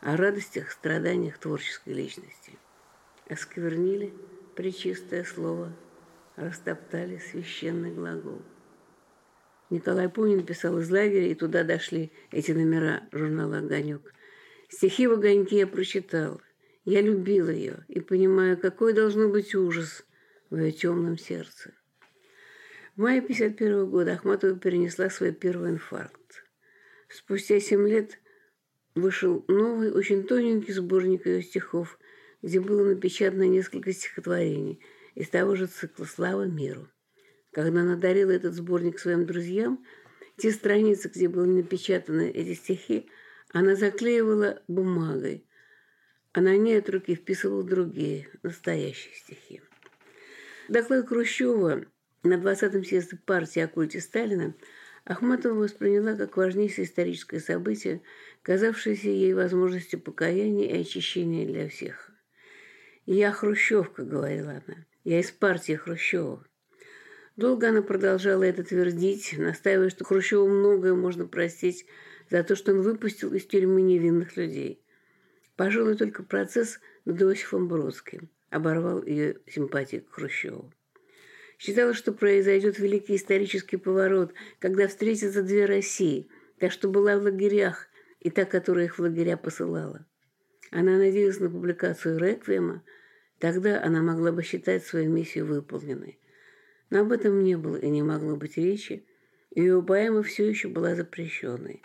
о 0.00 0.16
радостях, 0.16 0.70
страданиях 0.70 1.38
творческой 1.38 1.94
личности. 1.94 2.52
Осквернили 3.28 4.14
причистое 4.54 5.24
слово, 5.24 5.72
растоптали 6.36 7.18
священный 7.18 7.92
глагол. 7.92 8.40
Николай 9.70 10.08
Пунин 10.08 10.46
писал 10.46 10.78
из 10.78 10.90
лагеря, 10.90 11.26
и 11.26 11.34
туда 11.34 11.62
дошли 11.62 12.10
эти 12.30 12.52
номера 12.52 13.02
журнала 13.12 13.58
«Огонек». 13.58 14.14
Стихи 14.70 15.06
в 15.06 15.12
«Огоньке» 15.12 15.58
я 15.58 15.66
прочитал. 15.66 16.40
Я 16.90 17.02
любил 17.02 17.50
ее 17.50 17.84
и 17.88 18.00
понимаю, 18.00 18.56
какой 18.56 18.94
должно 18.94 19.28
быть 19.28 19.54
ужас 19.54 20.06
в 20.48 20.56
ее 20.56 20.72
темном 20.72 21.18
сердце. 21.18 21.74
В 22.96 23.02
мае 23.02 23.20
51 23.20 23.90
года 23.90 24.14
Ахматова 24.14 24.58
перенесла 24.58 25.10
свой 25.10 25.32
первый 25.32 25.72
инфаркт. 25.72 26.46
Спустя 27.10 27.60
семь 27.60 27.86
лет 27.86 28.18
вышел 28.94 29.44
новый, 29.48 29.92
очень 29.92 30.22
тоненький 30.24 30.72
сборник 30.72 31.26
ее 31.26 31.42
стихов, 31.42 31.98
где 32.40 32.58
было 32.58 32.82
напечатано 32.82 33.42
несколько 33.42 33.92
стихотворений 33.92 34.80
из 35.14 35.28
того 35.28 35.56
же 35.56 35.66
цикла 35.66 36.06
«Слава 36.06 36.44
миру». 36.44 36.88
Когда 37.52 37.82
она 37.82 37.96
дарила 37.96 38.30
этот 38.30 38.54
сборник 38.54 38.98
своим 38.98 39.26
друзьям, 39.26 39.84
те 40.38 40.50
страницы, 40.52 41.10
где 41.14 41.28
были 41.28 41.50
напечатаны 41.50 42.30
эти 42.30 42.54
стихи, 42.54 43.10
она 43.52 43.76
заклеивала 43.76 44.62
бумагой, 44.68 45.44
а 46.32 46.40
на 46.40 46.56
ней 46.56 46.78
от 46.78 46.88
руки 46.88 47.14
вписывала 47.14 47.62
другие, 47.62 48.28
настоящие 48.42 49.14
стихи. 49.14 49.62
Доклад 50.68 51.08
Хрущева 51.08 51.86
на 52.22 52.34
20-м 52.34 52.84
съезде 52.84 53.16
партии 53.16 53.60
о 53.60 53.68
культе 53.68 54.00
Сталина 54.00 54.54
Ахматова 55.04 55.54
восприняла 55.54 56.14
как 56.14 56.36
важнейшее 56.36 56.84
историческое 56.84 57.40
событие, 57.40 58.02
казавшееся 58.42 59.08
ей 59.08 59.32
возможностью 59.32 60.00
покаяния 60.00 60.68
и 60.68 60.82
очищения 60.82 61.46
для 61.46 61.68
всех. 61.68 62.10
«Я 63.06 63.32
хрущевка»,— 63.32 64.02
говорила 64.04 64.50
она,— 64.50 64.84
«я 65.04 65.20
из 65.20 65.30
партии 65.30 65.72
Хрущева». 65.72 66.44
Долго 67.36 67.70
она 67.70 67.80
продолжала 67.80 68.42
это 68.42 68.64
твердить, 68.64 69.34
настаивая, 69.38 69.88
что 69.88 70.04
Хрущеву 70.04 70.48
многое 70.48 70.92
можно 70.92 71.26
простить 71.26 71.86
за 72.28 72.42
то, 72.42 72.54
что 72.54 72.72
он 72.72 72.82
выпустил 72.82 73.32
из 73.32 73.46
тюрьмы 73.46 73.80
невинных 73.80 74.36
людей. 74.36 74.82
Пожалуй, 75.58 75.96
только 75.96 76.22
процесс 76.22 76.80
над 77.04 77.20
Иосифом 77.20 77.68
Бродским 77.68 78.30
оборвал 78.48 79.02
ее 79.02 79.36
симпатии 79.46 79.98
к 79.98 80.14
Хрущеву. 80.14 80.72
Считала, 81.58 81.92
что 81.92 82.12
произойдет 82.12 82.78
великий 82.78 83.16
исторический 83.16 83.76
поворот, 83.76 84.32
когда 84.60 84.88
встретятся 84.88 85.42
две 85.42 85.66
России, 85.66 86.30
та, 86.58 86.70
что 86.70 86.88
была 86.88 87.18
в 87.18 87.24
лагерях, 87.24 87.88
и 88.20 88.30
та, 88.30 88.46
которая 88.46 88.86
их 88.86 88.98
в 88.98 89.02
лагеря 89.02 89.36
посылала. 89.36 90.06
Она 90.70 90.96
надеялась 90.96 91.40
на 91.40 91.50
публикацию 91.50 92.18
«Реквиема», 92.18 92.82
тогда 93.38 93.82
она 93.82 94.00
могла 94.00 94.32
бы 94.32 94.42
считать 94.42 94.86
свою 94.86 95.10
миссию 95.10 95.44
выполненной– 95.44 96.18
но 96.90 97.00
об 97.00 97.12
этом 97.12 97.42
не 97.42 97.56
было 97.56 97.76
и 97.76 97.88
не 97.88 98.02
могло 98.02 98.36
быть 98.36 98.56
речи, 98.56 99.06
и 99.50 99.60
ее 99.60 99.82
поэма 99.82 100.22
все 100.22 100.48
еще 100.48 100.68
была 100.68 100.94
запрещенной. 100.94 101.82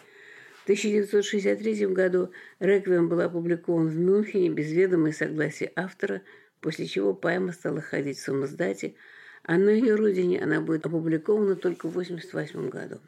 В 0.63 0.65
1963 0.65 1.87
году 1.87 2.31
«Реквием» 2.61 3.09
был 3.09 3.19
опубликован 3.19 3.89
в 3.89 3.97
Мюнхене 3.97 4.49
без 4.49 4.71
ведома 4.71 5.09
и 5.09 5.11
согласия 5.11 5.69
автора, 5.75 6.21
после 6.61 6.85
чего 6.85 7.13
поэма 7.13 7.51
стала 7.51 7.81
ходить 7.81 8.17
в 8.17 8.23
самоздате, 8.23 8.95
а 9.43 9.57
на 9.57 9.71
ее 9.71 9.95
родине 9.95 10.41
она 10.41 10.61
будет 10.61 10.85
опубликована 10.85 11.57
только 11.57 11.87
в 11.87 11.91
1988 11.91 12.69
году. 12.69 13.01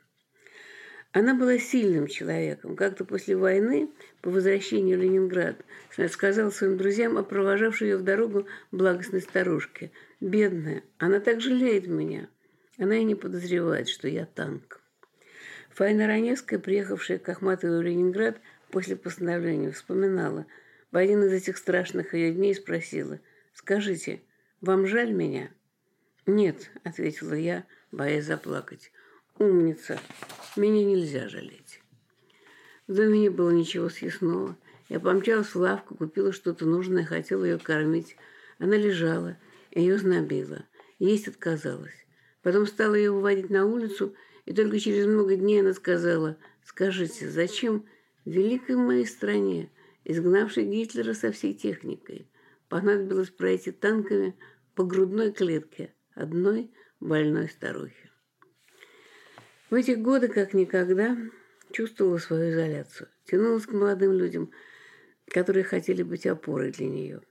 Она 1.13 1.33
была 1.33 1.57
сильным 1.57 2.07
человеком. 2.07 2.75
Как-то 2.75 3.05
после 3.05 3.37
войны, 3.37 3.89
по 4.21 4.29
возвращению 4.31 4.99
в 4.99 5.01
Ленинград, 5.01 5.55
сказал 6.11 6.51
своим 6.51 6.75
друзьям 6.75 7.17
о 7.17 7.23
провожавшей 7.23 7.87
ее 7.87 7.95
в 7.95 8.03
дорогу 8.03 8.47
благостной 8.73 9.21
старушке. 9.21 9.91
«Бедная, 10.19 10.83
она 10.97 11.21
так 11.21 11.39
жалеет 11.39 11.87
меня. 11.87 12.27
Она 12.77 12.97
и 12.97 13.05
не 13.05 13.15
подозревает, 13.15 13.87
что 13.87 14.09
я 14.09 14.25
танк. 14.25 14.81
Фаина 15.75 16.07
Раневская, 16.07 16.57
приехавшая 16.57 17.19
к 17.19 17.27
Ахматовой 17.27 17.79
в 17.79 17.81
Ленинград 17.81 18.39
после 18.71 18.95
постановления, 18.95 19.71
вспоминала. 19.71 20.45
В 20.89 20.95
один 20.95 21.21
из 21.23 21.33
этих 21.33 21.57
страшных 21.57 22.13
ее 22.13 22.31
дней 22.31 22.55
спросила, 22.55 23.19
«Скажите, 23.53 24.21
вам 24.61 24.87
жаль 24.87 25.11
меня?» 25.11 25.49
«Нет»,— 26.25 26.71
ответила 26.85 27.33
я, 27.33 27.65
боясь 27.91 28.23
заплакать. 28.23 28.93
«Умница, 29.37 29.99
меня 30.55 30.85
нельзя 30.85 31.27
жалеть». 31.27 31.81
В 32.87 32.93
доме 32.93 33.19
не 33.19 33.29
было 33.29 33.49
ничего 33.49 33.89
съестного. 33.89 34.55
Я 34.87 35.01
помчалась 35.01 35.53
в 35.53 35.57
лавку, 35.57 35.95
купила 35.95 36.31
что-то 36.31 36.65
нужное, 36.65 37.03
хотела 37.03 37.43
ее 37.43 37.59
кормить. 37.59 38.15
Она 38.59 38.77
лежала, 38.77 39.35
ее 39.71 39.97
знобила. 39.97 40.63
Есть 40.99 41.27
отказалась. 41.27 42.05
Потом 42.43 42.65
стала 42.65 42.95
ее 42.95 43.11
выводить 43.11 43.49
на 43.49 43.65
улицу 43.65 44.15
и 44.45 44.53
только 44.53 44.79
через 44.79 45.05
много 45.05 45.35
дней 45.35 45.61
она 45.61 45.73
сказала, 45.73 46.37
«Скажите, 46.63 47.29
зачем 47.29 47.85
в 48.25 48.29
великой 48.29 48.75
моей 48.75 49.05
стране, 49.05 49.71
изгнавшей 50.03 50.65
Гитлера 50.65 51.13
со 51.13 51.31
всей 51.31 51.53
техникой, 51.53 52.29
понадобилось 52.69 53.29
пройти 53.29 53.71
танками 53.71 54.35
по 54.75 54.83
грудной 54.83 55.31
клетке 55.31 55.93
одной 56.13 56.71
больной 56.99 57.49
старухи?» 57.49 58.11
В 59.71 59.73
эти 59.73 59.91
годы, 59.91 60.27
как 60.27 60.53
никогда, 60.53 61.17
чувствовала 61.71 62.19
свою 62.19 62.51
изоляцию. 62.51 63.09
Тянулась 63.25 63.65
к 63.65 63.71
молодым 63.71 64.13
людям, 64.13 64.51
которые 65.27 65.63
хотели 65.63 66.03
быть 66.03 66.27
опорой 66.27 66.71
для 66.71 66.87
нее. 66.87 67.21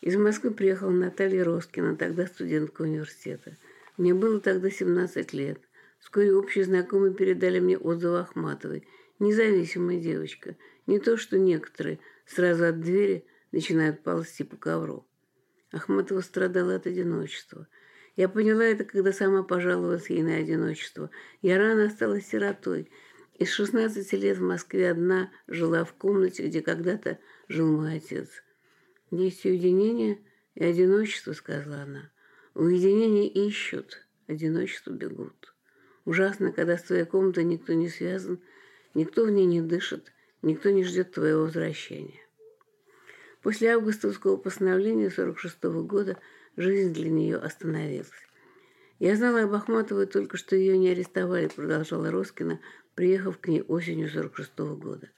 Из 0.00 0.16
Москвы 0.16 0.52
приехала 0.52 0.90
Наталья 0.90 1.44
Роскина, 1.44 1.96
тогда 1.96 2.26
студентка 2.26 2.82
университета. 2.82 3.58
Мне 3.98 4.14
было 4.14 4.40
тогда 4.40 4.70
17 4.70 5.34
лет– 5.34 5.60
Вскоре 6.02 6.34
общие 6.34 6.64
знакомые 6.64 7.14
передали 7.14 7.60
мне 7.60 7.78
отзыв 7.78 8.14
Ахматовой. 8.14 8.86
Независимая 9.20 10.00
девочка. 10.00 10.56
Не 10.88 10.98
то, 10.98 11.16
что 11.16 11.38
некоторые 11.38 12.00
сразу 12.26 12.66
от 12.66 12.80
двери 12.80 13.24
начинают 13.52 14.02
ползти 14.02 14.42
по 14.42 14.56
ковру. 14.56 15.06
Ахматова 15.70 16.20
страдала 16.20 16.74
от 16.74 16.88
одиночества. 16.88 17.68
Я 18.16 18.28
поняла 18.28 18.64
это, 18.64 18.84
когда 18.84 19.12
сама 19.12 19.44
пожаловалась 19.44 20.10
ей 20.10 20.22
на 20.22 20.34
одиночество. 20.34 21.08
Я 21.40 21.56
рано 21.56 21.86
осталась 21.86 22.26
сиротой. 22.26 22.90
Из 23.38 23.50
16 23.50 24.12
лет 24.14 24.38
в 24.38 24.42
Москве 24.42 24.90
одна 24.90 25.30
жила 25.46 25.84
в 25.84 25.92
комнате, 25.94 26.48
где 26.48 26.62
когда-то 26.62 27.20
жил 27.46 27.70
мой 27.70 27.98
отец. 27.98 28.28
«Есть 29.12 29.46
уединение 29.46 30.18
и 30.56 30.64
одиночество»,— 30.64 31.32
сказала 31.32 31.82
она. 31.82 32.10
«Уединение 32.54 33.28
ищут, 33.28 34.04
одиночество 34.26 34.90
бегут». 34.90 35.51
Ужасно, 36.04 36.52
когда 36.52 36.76
с 36.76 36.82
твоей 36.82 37.04
комнатой 37.04 37.44
никто 37.44 37.72
не 37.74 37.88
связан, 37.88 38.40
никто 38.94 39.24
в 39.24 39.30
ней 39.30 39.46
не 39.46 39.60
дышит, 39.60 40.12
никто 40.42 40.70
не 40.70 40.82
ждет 40.82 41.12
твоего 41.12 41.42
возвращения. 41.42 42.20
После 43.42 43.72
августовского 43.74 44.36
постановления 44.36 45.10
46 45.10 45.58
-го 45.64 45.82
года 45.82 46.18
жизнь 46.56 46.92
для 46.92 47.10
нее 47.10 47.36
остановилась. 47.36 48.10
Я 48.98 49.16
знала 49.16 49.42
об 49.42 49.54
Ахматовой 49.54 50.06
только, 50.06 50.36
что 50.36 50.54
ее 50.54 50.78
не 50.78 50.90
арестовали, 50.90 51.48
продолжала 51.48 52.10
Роскина, 52.10 52.60
приехав 52.94 53.38
к 53.38 53.48
ней 53.48 53.62
осенью 53.62 54.08
46 54.08 54.52
-го 54.56 54.76
года. 54.76 55.10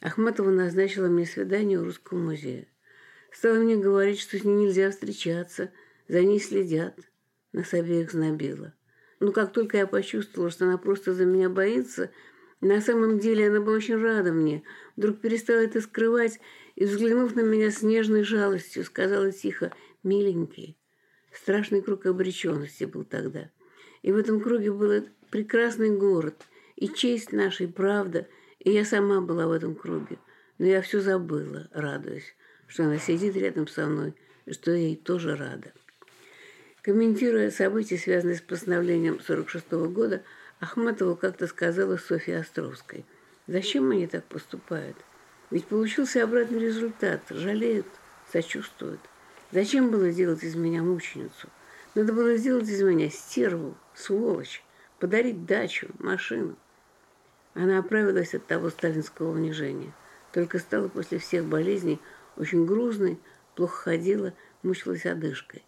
Ахматова 0.00 0.50
назначила 0.50 1.08
мне 1.08 1.26
свидание 1.26 1.80
у 1.80 1.84
Русского 1.84 2.18
музея. 2.18 2.68
Стала 3.32 3.56
мне 3.56 3.76
говорить, 3.76 4.20
что 4.20 4.38
с 4.38 4.44
ней 4.44 4.54
нельзя 4.54 4.90
встречаться, 4.90 5.72
за 6.06 6.22
ней 6.22 6.38
следят. 6.38 6.98
Нас 7.52 7.72
обеих 7.72 8.12
знобило. 8.12 8.74
Но 9.24 9.32
как 9.32 9.54
только 9.54 9.78
я 9.78 9.86
почувствовала, 9.86 10.50
что 10.50 10.66
она 10.66 10.76
просто 10.76 11.14
за 11.14 11.24
меня 11.24 11.48
боится, 11.48 12.10
на 12.60 12.82
самом 12.82 13.18
деле 13.18 13.48
она 13.48 13.58
была 13.62 13.76
очень 13.76 13.96
рада 13.96 14.34
мне, 14.34 14.62
вдруг 14.96 15.18
перестала 15.22 15.60
это 15.60 15.80
скрывать 15.80 16.40
и, 16.74 16.84
взглянув 16.84 17.34
на 17.34 17.40
меня 17.40 17.70
с 17.70 17.80
нежной 17.80 18.22
жалостью, 18.22 18.84
сказала 18.84 19.32
тихо 19.32 19.72
«миленький». 20.02 20.76
Страшный 21.32 21.80
круг 21.80 22.04
обреченности 22.04 22.84
был 22.84 23.04
тогда. 23.04 23.50
И 24.02 24.12
в 24.12 24.18
этом 24.18 24.42
круге 24.42 24.70
был 24.70 25.08
прекрасный 25.30 25.96
город, 25.96 26.34
и 26.76 26.90
честь 26.90 27.32
нашей, 27.32 27.66
правда, 27.66 28.28
и 28.58 28.72
я 28.72 28.84
сама 28.84 29.22
была 29.22 29.46
в 29.46 29.52
этом 29.52 29.74
круге. 29.74 30.18
Но 30.58 30.66
я 30.66 30.82
все 30.82 31.00
забыла, 31.00 31.70
радуясь, 31.72 32.36
что 32.66 32.84
она 32.84 32.98
сидит 32.98 33.36
рядом 33.36 33.68
со 33.68 33.86
мной, 33.86 34.14
и 34.44 34.52
что 34.52 34.70
я 34.72 34.88
ей 34.88 34.96
тоже 34.96 35.34
рада. 35.34 35.72
Комментируя 36.84 37.50
события, 37.50 37.96
связанные 37.96 38.36
с 38.36 38.42
постановлением 38.42 39.14
1946 39.14 39.72
года, 39.94 40.22
Ахматова 40.60 41.14
как-то 41.14 41.46
сказала 41.46 41.96
Софье 41.96 42.38
Островской, 42.38 43.06
«Зачем 43.46 43.90
они 43.90 44.06
так 44.06 44.22
поступают? 44.24 44.98
Ведь 45.50 45.64
получился 45.66 46.22
обратный 46.22 46.58
результат. 46.58 47.22
Жалеют, 47.30 47.86
сочувствуют. 48.30 49.00
Зачем 49.50 49.90
было 49.90 50.12
делать 50.12 50.42
из 50.42 50.56
меня 50.56 50.82
мученицу? 50.82 51.48
Надо 51.94 52.12
было 52.12 52.36
сделать 52.36 52.68
из 52.68 52.82
меня 52.82 53.08
стерву, 53.08 53.78
сволочь, 53.94 54.62
подарить 54.98 55.46
дачу, 55.46 55.88
машину». 55.98 56.54
Она 57.54 57.78
оправилась 57.78 58.34
от 58.34 58.46
того 58.46 58.68
сталинского 58.68 59.30
унижения. 59.30 59.94
Только 60.32 60.58
стала 60.58 60.88
после 60.88 61.18
всех 61.18 61.46
болезней 61.46 61.98
очень 62.36 62.66
грузной, 62.66 63.18
плохо 63.54 63.84
ходила, 63.84 64.34
мучилась 64.62 65.06
одышкой 65.06 65.64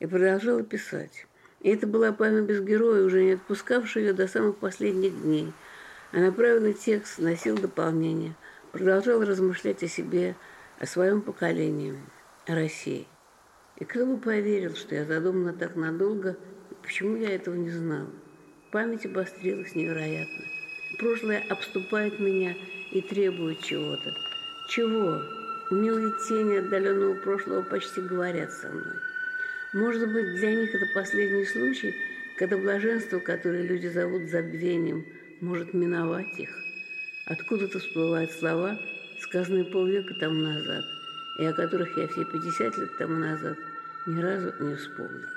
и 0.00 0.06
продолжала 0.06 0.62
писать. 0.62 1.26
И 1.60 1.70
это 1.70 1.86
была 1.86 2.12
память 2.12 2.44
без 2.44 2.60
героя, 2.60 3.04
уже 3.04 3.22
не 3.24 3.32
отпускавшая 3.32 4.04
ее 4.04 4.12
до 4.12 4.28
самых 4.28 4.56
последних 4.56 5.20
дней. 5.22 5.52
Она 6.12 6.30
правила 6.32 6.72
текст, 6.72 7.18
носил 7.18 7.56
дополнение, 7.56 8.34
продолжала 8.72 9.24
размышлять 9.24 9.82
о 9.82 9.88
себе, 9.88 10.36
о 10.78 10.86
своем 10.86 11.22
поколении, 11.22 11.98
о 12.46 12.54
России. 12.54 13.06
И 13.78 13.84
кто 13.84 14.06
бы 14.06 14.16
поверил, 14.16 14.74
что 14.74 14.94
я 14.94 15.04
задумана 15.04 15.52
так 15.52 15.76
надолго, 15.76 16.36
почему 16.82 17.16
я 17.16 17.34
этого 17.34 17.54
не 17.54 17.70
знала? 17.70 18.10
Память 18.72 19.06
обострилась 19.06 19.74
невероятно. 19.74 20.44
Прошлое 20.98 21.44
обступает 21.50 22.18
меня 22.20 22.54
и 22.92 23.00
требует 23.02 23.60
чего-то. 23.60 24.10
Чего? 24.70 25.20
Милые 25.70 26.12
тени 26.28 26.58
отдаленного 26.58 27.14
прошлого 27.16 27.62
почти 27.62 28.00
говорят 28.00 28.52
со 28.52 28.68
мной. 28.68 28.96
Может 29.72 30.12
быть, 30.12 30.36
для 30.36 30.54
них 30.54 30.74
это 30.74 30.86
последний 30.94 31.44
случай, 31.44 31.94
когда 32.36 32.56
блаженство, 32.56 33.18
которое 33.18 33.62
люди 33.62 33.88
зовут 33.88 34.28
забвением, 34.28 35.04
может 35.40 35.74
миновать 35.74 36.38
их. 36.38 36.50
Откуда-то 37.26 37.78
всплывают 37.78 38.30
слова, 38.30 38.78
сказанные 39.20 39.64
полвека 39.64 40.14
тому 40.14 40.40
назад, 40.40 40.84
и 41.40 41.44
о 41.44 41.52
которых 41.52 41.96
я 41.96 42.06
все 42.08 42.24
50 42.24 42.78
лет 42.78 42.96
тому 42.98 43.16
назад 43.16 43.58
ни 44.06 44.20
разу 44.20 44.54
не 44.60 44.76
вспомнил. 44.76 45.35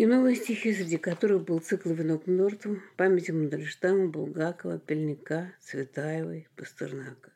И 0.00 0.06
новые 0.06 0.34
стихи, 0.34 0.72
среди 0.72 0.96
которых 0.96 1.44
был 1.44 1.58
цикл 1.58 1.90
«Венок 1.90 2.26
мертвым», 2.26 2.82
памяти 2.96 3.32
Мандельштама, 3.32 4.06
Булгакова, 4.06 4.78
Пельника, 4.78 5.52
Цветаевой, 5.60 6.48
Пастернака. 6.56 7.32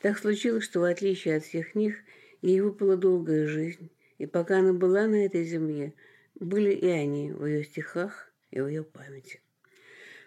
Так 0.00 0.16
случилось, 0.16 0.62
что 0.62 0.78
в 0.78 0.84
отличие 0.84 1.38
от 1.38 1.42
всех 1.42 1.74
них, 1.74 1.96
ей 2.40 2.60
выпала 2.60 2.96
долгая 2.96 3.48
жизнь, 3.48 3.90
и 4.18 4.26
пока 4.26 4.60
она 4.60 4.72
была 4.74 5.08
на 5.08 5.26
этой 5.26 5.42
земле, 5.42 5.92
были 6.38 6.70
и 6.70 6.86
они 6.86 7.32
в 7.32 7.44
ее 7.44 7.64
стихах 7.64 8.30
и 8.52 8.60
в 8.60 8.68
ее 8.68 8.84
памяти. 8.84 9.40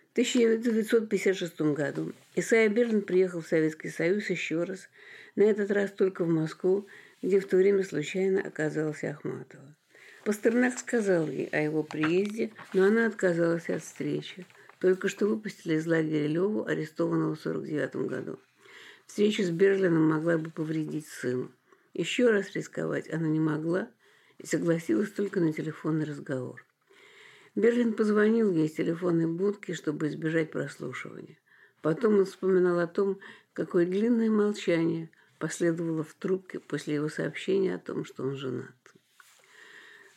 В 0.10 0.12
1956 0.12 1.62
году 1.62 2.12
Исайя 2.36 2.68
Берлин 2.68 3.02
приехал 3.02 3.40
в 3.40 3.48
Советский 3.48 3.92
Союз 3.92 4.30
еще 4.30 4.66
раз, 4.66 4.90
на 5.38 5.44
этот 5.44 5.72
раз 5.72 5.92
только 5.92 6.26
в 6.26 6.28
Москву, 6.28 6.86
где 7.22 7.40
в 7.40 7.48
то 7.48 7.56
время 7.56 7.86
случайно 7.86 8.42
оказалась 8.42 9.06
Ахматова. 9.06 9.78
Пастернак 10.24 10.78
сказал 10.78 11.28
ей 11.28 11.48
о 11.48 11.60
его 11.60 11.82
приезде, 11.82 12.52
но 12.74 12.86
она 12.86 13.08
отказалась 13.08 13.70
от 13.70 13.82
встречи. 13.82 14.46
Только 14.80 15.08
что 15.08 15.28
выпустили 15.28 15.76
из 15.76 15.88
лагеря 15.88 16.28
Леву, 16.28 16.66
арестованного 16.66 17.36
в 17.36 17.40
1949 17.40 18.08
году. 18.08 18.40
Встреча 19.08 19.44
с 19.44 19.50
Берлином 19.50 20.10
могла 20.10 20.38
бы 20.38 20.52
повредить 20.52 21.08
сыну. 21.08 21.52
Еще 21.94 22.30
раз 22.30 22.56
рисковать 22.56 23.12
она 23.12 23.28
не 23.28 23.40
могла 23.40 23.90
и 24.38 24.46
согласилась 24.46 25.12
только 25.12 25.40
на 25.40 25.54
телефонный 25.54 26.06
разговор. 26.06 26.66
Берлин 27.56 27.94
позвонил 27.94 28.52
ей 28.52 28.68
из 28.68 28.74
телефонной 28.74 29.28
будки, 29.28 29.74
чтобы 29.74 30.08
избежать 30.08 30.52
прослушивания. 30.52 31.38
Потом 31.82 32.20
он 32.20 32.26
вспоминал 32.26 32.80
о 32.80 32.88
том, 32.88 33.20
какое 33.54 33.86
длинное 33.86 34.30
молчание 34.30 35.10
последовало 35.40 36.04
в 36.04 36.14
трубке 36.14 36.60
после 36.60 36.96
его 36.96 37.10
сообщения 37.10 37.76
о 37.76 37.80
том, 37.80 38.06
что 38.06 38.24
он 38.24 38.36
женат. 38.36 38.81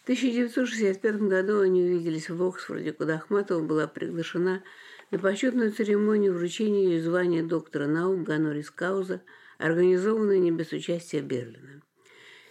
В 0.05 0.07
1965 0.07 1.17
году 1.23 1.61
они 1.61 1.83
увиделись 1.83 2.29
в 2.29 2.43
Оксфорде, 2.43 2.93
куда 2.93 3.15
Ахматова 3.15 3.63
была 3.63 3.87
приглашена 3.87 4.63
на 5.11 5.19
почетную 5.19 5.73
церемонию 5.73 6.35
вручения 6.35 6.91
ее 6.91 7.03
звания 7.03 7.43
доктора 7.43 7.87
наук 7.87 8.23
Ганорис 8.23 8.71
Кауза, 8.71 9.23
организованную 9.57 10.43
не 10.43 10.51
без 10.51 10.73
участия 10.73 11.23
Берлина. 11.23 11.81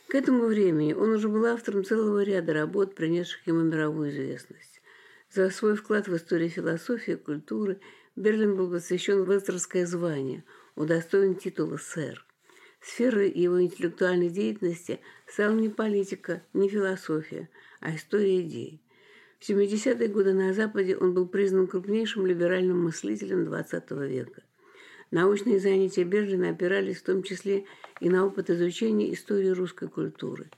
К 0.07 0.15
этому 0.15 0.47
времени 0.47 0.93
он 0.93 1.11
уже 1.11 1.29
был 1.29 1.45
автором 1.45 1.85
целого 1.85 2.23
ряда 2.23 2.53
работ, 2.53 2.95
принесших 2.95 3.45
ему 3.45 3.61
мировую 3.61 4.09
известность. 4.09 4.81
За 5.31 5.51
свой 5.51 5.75
вклад 5.75 6.07
в 6.07 6.15
историю 6.15 6.49
философии 6.49 7.13
и 7.13 7.17
культуры 7.17 7.79
Берлин 8.15 8.55
был 8.55 8.71
посвящен 8.71 9.25
в 9.25 9.85
звание, 9.85 10.43
удостоен 10.73 11.35
титула 11.35 11.77
«сэр». 11.77 12.25
Сферой 12.81 13.31
его 13.31 13.61
интеллектуальной 13.61 14.29
деятельности 14.29 14.99
стала 15.33 15.55
не 15.55 15.69
политика, 15.69 16.43
не 16.53 16.69
философия, 16.69 17.49
а 17.79 17.95
история 17.95 18.41
идей. 18.41 18.83
В 19.39 19.49
70-е 19.49 20.07
годы 20.07 20.33
на 20.33 20.53
Западе 20.53 20.95
он 20.95 21.15
был 21.15 21.27
признан 21.27 21.65
крупнейшим 21.65 22.27
либеральным 22.27 22.83
мыслителем 22.83 23.51
XX 23.51 24.07
века. 24.07 24.43
Научные 25.09 25.59
занятия 25.59 26.03
Берлина 26.03 26.51
опирались 26.51 26.97
в 26.97 27.03
том 27.03 27.23
числе 27.23 27.65
и 27.99 28.09
на 28.09 28.27
опыт 28.27 28.51
изучения 28.51 29.11
истории 29.11 29.49
русской 29.49 29.89
культуры. 29.89 30.51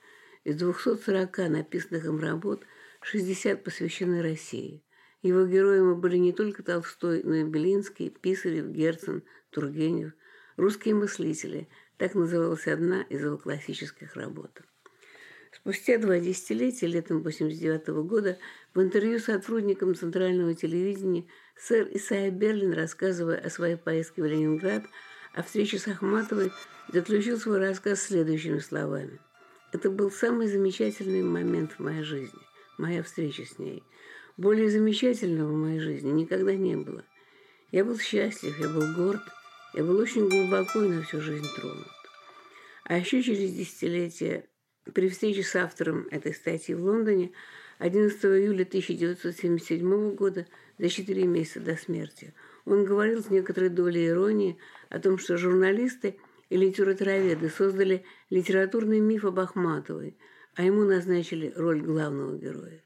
Из 0.44 0.58
240 0.58 1.38
написанных 1.50 2.04
им 2.06 2.20
работ 2.20 2.64
60 3.02 3.64
посвящены 3.64 4.22
России. 4.22 4.84
Его 5.22 5.46
героями 5.46 5.94
были 5.94 6.18
не 6.18 6.34
только 6.34 6.64
Толстой, 6.64 7.24
но 7.24 7.36
и 7.36 7.44
Белинский, 7.46 8.10
Писарев, 8.10 8.68
Герцен, 8.68 9.24
Тургенев, 9.52 10.12
русские 10.58 10.96
мыслители– 10.96 11.70
так 11.98 12.16
называлась 12.16 12.68
одна 12.68 13.04
из 13.04 13.24
его 13.24 13.38
классических 13.38 14.16
работ. 14.16 14.62
Спустя 15.52 15.98
два 15.98 16.20
десятилетия, 16.20 16.88
летом 16.88 17.18
1989 17.18 18.06
года, 18.08 18.38
в 18.74 18.82
интервью 18.82 19.20
с 19.20 19.26
Центрального 19.98 20.54
телевидения 20.54 21.26
сэр 21.58 21.88
Исайя 21.94 22.30
Берлин, 22.30 22.74
рассказывая 22.74 23.38
о 23.38 23.50
своей 23.50 23.78
поездке 23.78 24.22
в 24.22 24.26
Ленинград, 24.26 24.84
о 25.34 25.44
встрече 25.44 25.80
с 25.80 25.88
Ахматовой, 25.88 26.52
заключил 26.92 27.40
свой 27.40 27.60
рассказ 27.60 28.02
следующими 28.02 28.60
словами. 28.60 29.20
«Это 29.72 29.90
был 29.90 30.12
самый 30.12 30.48
замечательный 30.48 31.24
момент 31.24 31.72
в 31.72 31.80
моей 31.80 32.04
жизни, 32.04 32.42
моя 32.78 33.02
встреча 33.02 33.46
с 33.46 33.58
ней. 33.58 33.82
Более 34.38 34.70
замечательного 34.70 35.52
в 35.52 35.56
моей 35.56 35.80
жизни 35.80 36.12
никогда 36.12 36.54
не 36.54 36.76
было. 36.76 37.06
Я 37.72 37.86
был 37.86 37.98
счастлив, 37.98 38.60
я 38.60 38.68
был 38.68 38.94
горд, 38.94 39.22
я 39.76 39.84
был 39.84 39.98
очень 40.00 40.30
глубоко 40.30 40.82
и 40.84 40.88
на 40.88 41.04
всю 41.04 41.20
жизнь 41.20 41.48
тронут. 41.56 41.88
А 42.86 42.98
еще 42.98 43.22
через 43.22 43.52
десятилетие, 43.52 44.48
при 44.94 45.10
встрече 45.10 45.44
с 45.44 45.56
автором 45.56 46.08
этой 46.12 46.34
статьи 46.34 46.74
в 46.74 46.84
Лондоне, 46.84 47.32
11 47.80 48.24
июля 48.26 48.64
1977 48.64 50.16
года, 50.16 50.48
за 50.78 50.90
четыре 50.90 51.26
месяца 51.26 51.60
до 51.60 51.76
смерти, 51.76 52.34
он 52.64 52.86
говорил 52.86 53.22
с 53.22 53.30
некоторой 53.30 53.70
долей 53.70 54.08
иронии 54.08 54.58
о 54.90 55.00
том, 55.00 55.18
что 55.18 55.38
журналисты 55.38 56.18
и 56.50 56.56
литературоведы 56.56 57.50
создали 57.50 58.06
литературный 58.30 59.02
миф 59.02 59.26
об 59.26 59.40
Ахматовой, 59.40 60.18
а 60.56 60.64
ему 60.64 60.86
назначили 60.86 61.52
роль 61.56 61.82
главного 61.82 62.38
героя. 62.38 62.82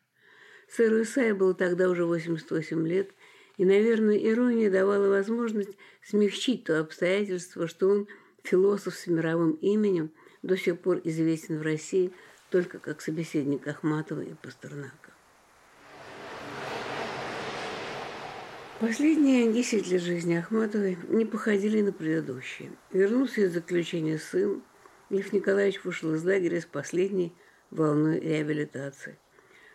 Сэру 0.67 1.03
Исайя 1.03 1.35
было 1.35 1.53
тогда 1.53 1.87
уже 1.89 2.05
88 2.05 2.87
лет, 2.87 3.11
и, 3.59 3.65
наверное, 3.65 4.15
ирония 4.15 4.71
давала 4.71 5.09
возможность 5.09 5.77
смягчить 6.01 6.63
то 6.63 6.79
обстоятельство, 6.79 7.67
что 7.67 7.89
он, 7.89 8.07
философ 8.41 8.95
с 8.95 9.05
мировым 9.07 9.51
именем, 9.55 10.11
до 10.41 10.55
сих 10.55 10.79
пор 10.79 11.01
известен 11.03 11.59
в 11.59 11.61
России 11.61 12.13
только 12.49 12.79
как 12.79 13.01
собеседник 13.01 13.67
Ахматова 13.67 14.21
и 14.21 14.33
Пастернака. 14.33 15.11
Последние 18.79 19.51
десять 19.51 19.91
лет 19.91 20.03
жизни 20.03 20.35
Ахматовой 20.35 20.97
не 21.09 21.25
походили 21.25 21.81
на 21.81 21.91
предыдущие. 21.91 22.71
Вернулся 22.93 23.41
из 23.41 23.51
заключения 23.51 24.19
сын, 24.19 24.63
Лев 25.09 25.33
Николаевич 25.33 25.83
вышел 25.83 26.13
из 26.13 26.23
лагеря 26.23 26.61
с 26.61 26.65
последней 26.65 27.33
волной 27.71 28.21
реабилитации. 28.21 29.19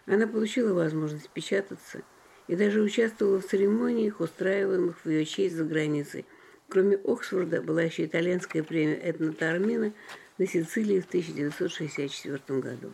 Она 0.07 0.27
получила 0.27 0.73
возможность 0.73 1.29
печататься– 1.29 2.01
и 2.49 2.57
даже 2.57 2.81
участвовала 2.81 3.41
в 3.41 3.47
церемониях, 3.47 4.21
устраиваемых 4.21 5.05
в 5.05 5.09
ее 5.09 5.25
честь 5.25 5.57
за 5.57 5.65
границей. 5.65 6.27
Кроме 6.69 6.97
Оксфорда 6.97 7.63
была 7.63 7.83
еще 7.83 8.05
итальянская 8.05 8.63
премия 8.63 8.97
Этна 8.97 9.33
Тармина 9.33 9.93
на 10.39 10.47
Сицилии 10.47 11.01
в 11.01 11.07
1964 11.07 12.61
году. 12.61 12.91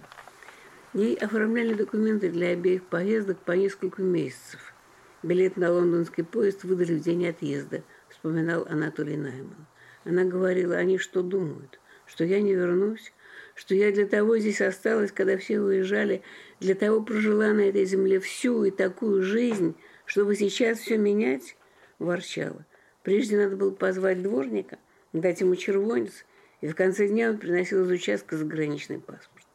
Ей 0.92 1.14
оформляли 1.14 1.74
документы 1.74 2.30
для 2.30 2.48
обеих 2.48 2.84
поездок 2.84 3.38
по 3.38 3.52
несколько 3.52 4.02
месяцев. 4.02 4.74
Билет 5.22 5.56
на 5.56 5.70
лондонский 5.70 6.24
поезд 6.24 6.64
выдали 6.64 6.94
в 6.94 7.00
день 7.00 7.28
отъезда, 7.28 7.82
вспоминал 8.08 8.66
Анатолий 8.68 9.16
Найман. 9.16 9.66
Она 10.04 10.24
говорила, 10.24 10.76
они 10.76 10.98
что 10.98 11.22
думают, 11.22 11.78
что 12.06 12.24
я 12.24 12.40
не 12.40 12.54
вернусь, 12.54 13.12
что 13.60 13.74
я 13.74 13.92
для 13.92 14.06
того 14.06 14.38
здесь 14.38 14.62
осталась, 14.62 15.12
когда 15.12 15.36
все 15.36 15.60
уезжали, 15.60 16.22
для 16.60 16.74
того 16.74 17.02
прожила 17.02 17.52
на 17.52 17.60
этой 17.60 17.84
земле 17.84 18.18
всю 18.18 18.64
и 18.64 18.70
такую 18.70 19.22
жизнь, 19.22 19.76
чтобы 20.06 20.34
сейчас 20.34 20.78
все 20.78 20.96
менять, 20.96 21.58
ворчала. 21.98 22.64
Прежде 23.02 23.36
надо 23.36 23.58
было 23.58 23.70
позвать 23.70 24.22
дворника, 24.22 24.78
дать 25.12 25.42
ему 25.42 25.56
червонец, 25.56 26.24
и 26.62 26.68
в 26.68 26.74
конце 26.74 27.06
дня 27.06 27.28
он 27.28 27.36
приносил 27.36 27.84
из 27.84 27.90
участка 27.90 28.38
заграничный 28.38 28.98
паспорт. 28.98 29.46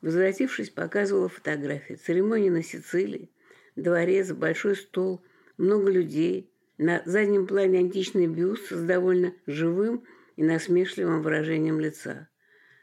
Возвратившись, 0.00 0.70
показывала 0.70 1.28
фотографии. 1.28 1.94
Церемония 1.94 2.52
на 2.52 2.62
Сицилии, 2.62 3.32
дворец, 3.74 4.30
большой 4.30 4.76
стол, 4.76 5.24
много 5.58 5.90
людей. 5.90 6.48
На 6.78 7.02
заднем 7.04 7.48
плане 7.48 7.80
античный 7.80 8.28
бюст 8.28 8.70
с 8.70 8.80
довольно 8.80 9.34
живым 9.48 10.04
и 10.36 10.44
насмешливым 10.44 11.20
выражением 11.20 11.80
лица. 11.80 12.28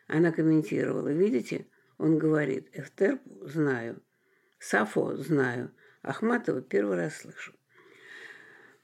Она 0.09 0.31
комментировала, 0.31 1.09
видите, 1.09 1.67
он 1.99 2.17
говорит, 2.17 2.67
Эфтерпу 2.73 3.47
знаю, 3.47 4.01
Сафо 4.57 5.15
знаю, 5.15 5.71
Ахматова 6.01 6.63
первый 6.63 6.97
раз 6.97 7.17
слышу. 7.17 7.53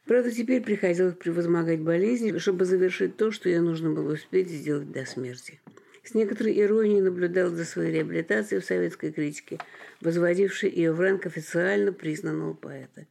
Правда, 0.06 0.30
теперь 0.30 0.62
приходилось 0.62 1.16
превозмогать 1.16 1.82
болезни, 1.82 2.38
чтобы 2.38 2.66
завершить 2.66 3.18
то, 3.18 3.32
что 3.32 3.50
ей 3.50 3.58
нужно 3.58 3.90
было 3.90 4.14
успеть 4.14 4.50
сделать 4.50 4.92
до 4.92 5.04
смерти. 5.06 5.60
С 6.04 6.14
некоторой 6.14 6.62
иронией 6.62 7.02
наблюдал 7.02 7.50
за 7.50 7.66
своей 7.66 7.92
реабилитацией 7.92 8.62
в 8.62 8.66
советской 8.66 9.12
критике, 9.12 9.58
возводившей 10.02 10.70
ее 10.70 10.92
в 10.92 11.00
ранг 11.00 11.26
официально 11.26 11.92
признанного 11.92 12.54
поэта. 12.54 13.08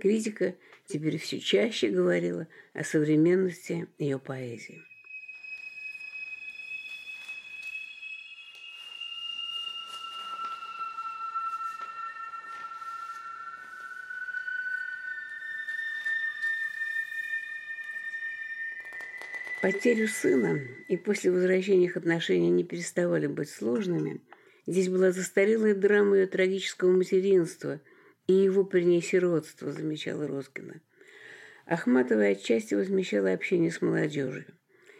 Критика 0.00 0.56
теперь 0.88 1.16
все 1.18 1.38
чаще 1.38 1.90
говорила 1.90 2.48
о 2.72 2.82
современности 2.82 3.86
ее 3.98 4.18
поэзии. 4.18 4.82
Потерю 19.62 20.08
сына 20.08 20.60
и 20.88 20.96
после 20.96 21.30
возвращения 21.30 21.84
их 21.84 21.96
отношения 21.96 22.50
не 22.50 22.64
переставали 22.64 23.28
быть 23.28 23.48
сложными. 23.48 24.20
Здесь 24.66 24.88
была 24.88 25.12
застарелая 25.12 25.76
драма 25.76 26.16
ее 26.16 26.26
трагического 26.26 26.90
материнства 26.90 27.80
и 28.26 28.32
его 28.32 28.64
при 28.64 28.82
ней 28.82 29.00
сиротства, 29.00 29.70
замечала 29.70 30.26
Роскина. 30.26 30.80
Ахматова 31.64 32.24
отчасти 32.24 32.74
возмещала 32.74 33.32
общение 33.32 33.70
с 33.70 33.80
молодежью. 33.80 34.46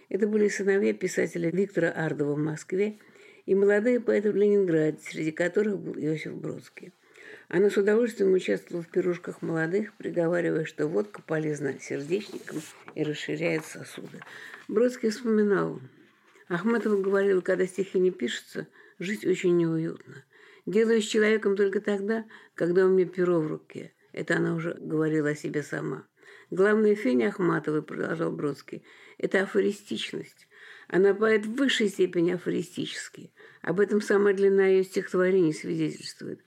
Это 0.09 0.29
были 0.29 0.47
сыновья 0.47 0.95
писателя 0.95 1.51
Виктора 1.51 1.91
Ардова 1.91 2.35
в 2.35 2.39
Москве 2.39 3.01
и 3.47 3.57
молодые 3.57 3.99
поэты 3.99 4.31
в 4.31 4.37
Ленинграде, 4.37 4.99
среди 5.03 5.33
которых 5.33 5.81
был 5.81 5.95
Иосиф 5.95 6.37
Бродский. 6.37 6.93
Она 7.53 7.69
с 7.69 7.77
удовольствием 7.77 8.33
участвовала 8.33 8.83
в 8.83 8.89
пирожках 8.89 9.43
молодых, 9.43 9.93
приговаривая, 9.99 10.65
что 10.65 10.87
водка 10.87 11.21
полезна 11.21 11.79
сердечникам 11.79 12.63
и 12.95 13.03
расширяет 13.03 13.67
сосуды. 13.67 14.21
Бродский 14.69 15.11
вспоминал. 15.11 15.79
Ахматова 16.49 16.99
говорил, 16.99 17.43
когда 17.43 17.67
стихи 17.67 17.99
не 17.99 18.11
пишутся, 18.11 18.69
жить 18.99 19.27
очень 19.27 19.55
неуютно. 19.59 20.25
Делаюсь 20.65 21.07
человеком 21.07 21.55
только 21.55 21.83
тогда, 21.83 22.25
когда 22.55 22.87
у 22.87 22.89
меня 22.89 23.05
перо 23.05 23.39
в 23.39 23.47
руке. 23.47 23.93
Это 24.13 24.37
она 24.37 24.55
уже 24.55 24.73
говорила 24.81 25.29
о 25.29 25.35
себе 25.35 25.63
сама. 25.63 26.07
Главная 26.51 26.95
феня 26.95 27.29
Ахматовой, 27.29 27.83
продолжал 27.83 28.33
Бродский, 28.33 28.83
это 29.19 29.43
афористичность. 29.43 30.49
Она 30.89 31.13
поэт 31.13 31.45
в 31.45 31.55
высшей 31.55 31.89
степени 31.89 32.33
афористический. 32.33 33.35
Об 33.61 33.79
этом 33.79 34.01
сама 34.01 34.33
длина 34.33 34.69
ее 34.69 34.85
стихотворений 34.85 35.53
свидетельствует. 35.53 36.41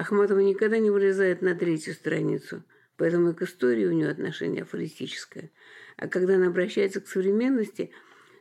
Ахматова 0.00 0.38
никогда 0.38 0.78
не 0.78 0.88
вылезает 0.88 1.42
на 1.42 1.54
третью 1.54 1.92
страницу. 1.92 2.64
поэтому 2.96 3.30
и 3.30 3.34
к 3.34 3.42
истории 3.42 3.84
у 3.84 3.92
нее 3.92 4.08
отношение 4.08 4.62
афористическое. 4.62 5.50
А 5.98 6.08
когда 6.08 6.36
она 6.36 6.46
обращается 6.46 7.02
к 7.02 7.06
современности, 7.06 7.90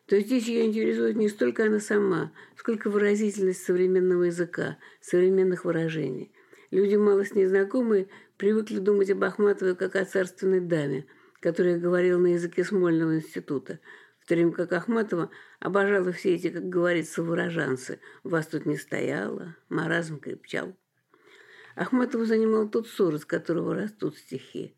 то 0.05 0.17
здесь 0.21 0.47
ее 0.47 0.65
интересует 0.65 1.17
не 1.17 1.27
столько 1.27 1.65
она 1.65 1.81
сама, 1.81 2.31
сколько 2.55 2.89
выразительность 2.89 3.61
современного 3.61 4.23
языка, 4.23 4.77
современных 5.01 5.65
выражений. 5.65 6.31
Люди, 6.71 6.95
мало 6.95 7.25
с 7.25 7.35
ней 7.35 7.45
знакомые, 7.45 8.07
привыкли 8.37 8.79
думать 8.79 9.09
об 9.09 9.21
Ахматовой 9.25 9.75
как 9.75 9.97
о 9.97 10.05
царственной 10.05 10.61
даме, 10.61 11.07
которая 11.41 11.77
говорила 11.77 12.19
на 12.19 12.33
языке 12.35 12.63
Смольного 12.63 13.15
института, 13.15 13.81
в 14.21 14.27
то 14.27 14.35
время 14.35 14.53
как 14.53 14.71
Ахматова 14.71 15.29
обожала 15.59 16.13
все 16.13 16.35
эти, 16.35 16.49
как 16.51 16.69
говорится, 16.69 17.21
выражанцы. 17.21 17.99
«Вас 18.23 18.47
тут 18.47 18.65
не 18.65 18.77
стояло», 18.77 19.57
«Маразм 19.67 20.19
крепчал». 20.19 20.77
Ахматову 21.79 22.25
занимал 22.25 22.67
тот 22.67 22.89
ссор, 22.89 23.15
из 23.15 23.23
которого 23.23 23.73
растут 23.73 24.17
стихи. 24.17 24.75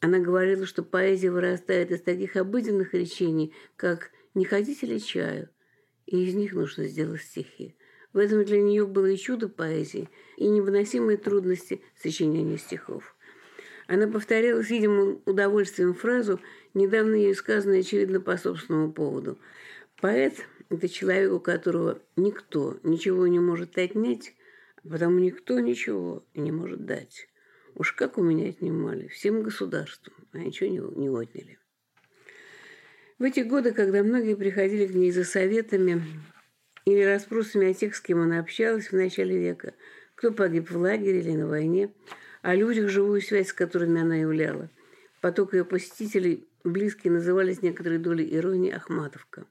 Она 0.00 0.18
говорила, 0.18 0.66
что 0.66 0.82
поэзия 0.82 1.30
вырастает 1.30 1.92
из 1.92 2.02
таких 2.02 2.34
обыденных 2.34 2.94
речений, 2.94 3.54
как 3.76 4.10
«не 4.34 4.44
хотите 4.44 4.86
ли 4.86 5.00
чаю?» 5.00 5.48
и 6.04 6.24
из 6.24 6.34
них 6.34 6.52
нужно 6.52 6.88
сделать 6.88 7.22
стихи. 7.22 7.76
В 8.12 8.18
этом 8.18 8.44
для 8.44 8.60
нее 8.60 8.86
было 8.86 9.06
и 9.06 9.16
чудо 9.16 9.48
поэзии, 9.48 10.08
и 10.36 10.48
невыносимые 10.48 11.16
трудности 11.16 11.80
сочинения 11.94 12.58
стихов. 12.58 13.14
Она 13.86 14.08
повторяла 14.08 14.62
с 14.64 14.70
видимым 14.70 15.22
удовольствием 15.26 15.94
фразу, 15.94 16.40
недавно 16.74 17.14
ей 17.14 17.36
сказанную, 17.36 17.80
очевидно, 17.80 18.20
по 18.20 18.36
собственному 18.36 18.92
поводу. 18.92 19.38
Поэт– 20.00 20.34
это 20.70 20.88
человек, 20.88 21.32
у 21.32 21.38
которого 21.38 22.00
никто 22.16 22.78
ничего 22.82 23.28
не 23.28 23.38
может 23.38 23.78
отнять, 23.78 24.34
потому 24.86 25.18
никто 25.18 25.60
ничего 25.60 26.24
не 26.34 26.52
может 26.52 26.84
дать. 26.84 27.28
Уж 27.74 27.92
как 27.92 28.18
у 28.18 28.22
меня 28.22 28.48
отнимали, 28.48 29.08
всем 29.08 29.42
государством, 29.42 30.14
а 30.32 30.38
ничего 30.38 30.70
не, 30.70 30.78
не 30.98 31.10
отняли. 31.10 31.58
В 33.18 33.22
эти 33.22 33.40
годы, 33.40 33.72
когда 33.72 34.02
многие 34.02 34.34
приходили 34.34 34.86
к 34.86 34.94
ней 34.94 35.10
за 35.10 35.24
советами 35.24 36.02
или 36.84 37.02
расспросами 37.02 37.70
о 37.70 37.74
тех, 37.74 37.94
с 37.94 38.00
кем 38.00 38.20
она 38.20 38.40
общалась 38.40 38.88
в 38.88 38.92
начале 38.92 39.38
века, 39.38 39.74
кто 40.14 40.32
погиб 40.32 40.70
в 40.70 40.76
лагере 40.78 41.20
или 41.20 41.32
на 41.32 41.46
войне, 41.46 41.92
о 42.42 42.54
людях, 42.54 42.88
живую 42.88 43.20
связь 43.20 43.48
с 43.48 43.52
которыми 43.52 44.00
она 44.00 44.16
являла. 44.16 44.70
Поток 45.20 45.54
ее 45.54 45.64
посетителей 45.64 46.46
близкие 46.64 47.12
назывались 47.12 47.62
некоторые 47.62 47.98
доли 47.98 48.26
иронии 48.30 48.70
Ахматовка. 48.70 49.46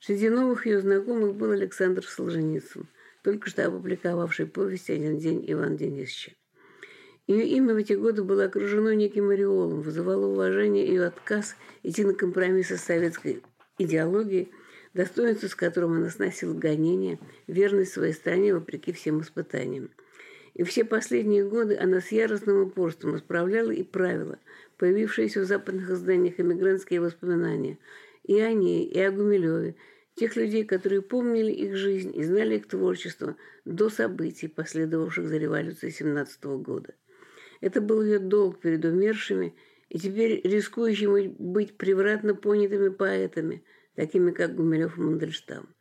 Среди 0.00 0.28
новых 0.28 0.66
ее 0.66 0.80
знакомых 0.80 1.34
был 1.34 1.52
Александр 1.52 2.04
Солженицын– 2.04 2.88
только 3.22 3.50
что 3.50 3.66
опубликовавший 3.66 4.46
повесть 4.46 4.90
«Один 4.90 5.18
день 5.18 5.44
Ивана 5.46 5.76
Денисовича». 5.76 6.32
Ее 7.26 7.46
имя 7.46 7.74
в 7.74 7.76
эти 7.76 7.92
годы 7.92 8.24
было 8.24 8.44
окружено 8.44 8.92
неким 8.94 9.28
ореолом, 9.28 9.82
вызывало 9.82 10.26
уважение 10.26 10.86
ее 10.86 11.06
отказ 11.06 11.56
идти 11.82 12.02
на 12.02 12.14
компромиссы 12.14 12.78
с 12.78 12.82
советской 12.82 13.42
идеологией, 13.76 14.50
достоинство 14.94 15.48
с 15.48 15.54
которым 15.54 15.92
она 15.92 16.08
сносила 16.08 16.54
гонения, 16.54 17.18
верность 17.46 17.92
своей 17.92 18.14
стране 18.14 18.54
вопреки 18.54 18.92
всем 18.92 19.20
испытаниям. 19.20 19.90
И 20.54 20.64
все 20.64 20.84
последние 20.84 21.44
годы 21.44 21.76
она 21.76 22.00
с 22.00 22.10
яростным 22.10 22.62
упорством 22.62 23.16
исправляла 23.16 23.70
и 23.70 23.82
правила 23.82 24.38
появившиеся 24.78 25.40
в 25.40 25.44
западных 25.44 25.90
изданиях 25.90 26.40
эмигрантские 26.40 27.00
воспоминания 27.00 27.78
и 28.24 28.40
о 28.40 28.52
ней, 28.52 28.86
и 28.86 28.98
о 29.00 29.10
Гумилеве, 29.10 29.74
тех 30.18 30.36
людей, 30.36 30.64
которые 30.64 31.00
помнили 31.00 31.52
их 31.52 31.76
жизнь 31.76 32.12
и 32.14 32.22
знали 32.24 32.56
их 32.56 32.68
творчество 32.68 33.36
до 33.64 33.88
событий, 33.88 34.48
последовавших 34.48 35.28
за 35.28 35.36
революцией 35.36 35.92
17 35.92 36.44
года. 36.44 36.94
Это 37.60 37.80
был 37.80 38.02
ее 38.02 38.18
долг 38.18 38.60
перед 38.60 38.84
умершими 38.84 39.54
и 39.88 39.98
теперь 39.98 40.40
рискующими 40.44 41.34
быть 41.38 41.76
превратно 41.76 42.34
понятыми 42.34 42.88
поэтами, 42.88 43.64
такими 43.94 44.32
как 44.32 44.54
Гумилев 44.54 44.98
и 44.98 45.00
Мандельштам. 45.00 45.74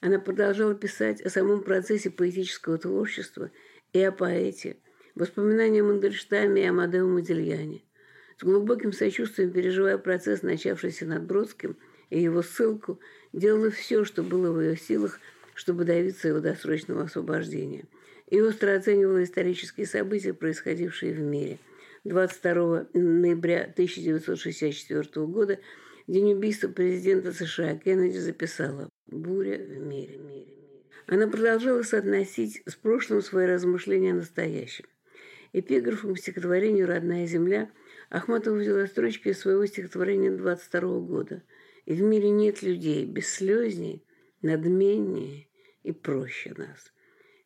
Она 0.00 0.18
продолжала 0.18 0.74
писать 0.74 1.20
о 1.22 1.30
самом 1.30 1.62
процессе 1.62 2.10
поэтического 2.10 2.78
творчества 2.78 3.50
и 3.92 4.02
о 4.02 4.12
поэте, 4.12 4.76
воспоминания 5.14 5.80
о 5.80 5.84
Мандельштаме 5.84 6.62
и 6.62 6.66
Амадео 6.66 7.06
Модельяне. 7.06 7.84
С 8.38 8.42
глубоким 8.42 8.92
сочувствием 8.92 9.52
переживая 9.52 9.96
процесс, 9.96 10.42
начавшийся 10.42 11.06
над 11.06 11.24
Бродским, 11.24 11.76
и 12.10 12.20
его 12.20 12.42
ссылку– 12.42 13.00
делала 13.34 13.70
все, 13.70 14.04
что 14.04 14.22
было 14.22 14.52
в 14.52 14.60
ее 14.60 14.76
силах, 14.76 15.20
чтобы 15.54 15.84
добиться 15.84 16.28
его 16.28 16.40
досрочного 16.40 17.02
освобождения. 17.02 17.84
И 18.30 18.40
остро 18.40 18.74
оценивала 18.74 19.22
исторические 19.22 19.86
события, 19.86 20.32
происходившие 20.32 21.12
в 21.12 21.20
мире. 21.20 21.58
22 22.04 22.86
ноября 22.94 23.62
1964 23.62 25.26
года, 25.26 25.58
день 26.06 26.32
убийства 26.32 26.68
президента 26.68 27.32
США 27.32 27.76
Кеннеди, 27.76 28.18
записала 28.18 28.88
«Буря 29.06 29.58
в 29.58 29.68
мире, 29.68 30.16
мире, 30.16 30.18
мире». 30.18 30.46
Она 31.06 31.26
продолжала 31.26 31.82
соотносить 31.82 32.62
с 32.66 32.74
прошлым 32.76 33.20
свои 33.20 33.46
размышления 33.46 34.12
о 34.12 34.16
настоящем. 34.16 34.86
Эпиграфом 35.52 36.14
к 36.14 36.18
стихотворению 36.18 36.86
«Родная 36.86 37.26
земля» 37.26 37.70
Ахматова 38.10 38.56
взяла 38.56 38.86
строчки 38.86 39.28
из 39.28 39.40
своего 39.40 39.66
стихотворения 39.66 40.30
22 40.30 41.00
года– 41.00 41.42
и 41.86 41.94
в 41.94 42.02
мире 42.02 42.30
нет 42.30 42.62
людей 42.62 43.04
бесслезней, 43.04 44.04
надменнее 44.42 45.48
и 45.82 45.92
проще 45.92 46.54
нас. 46.56 46.92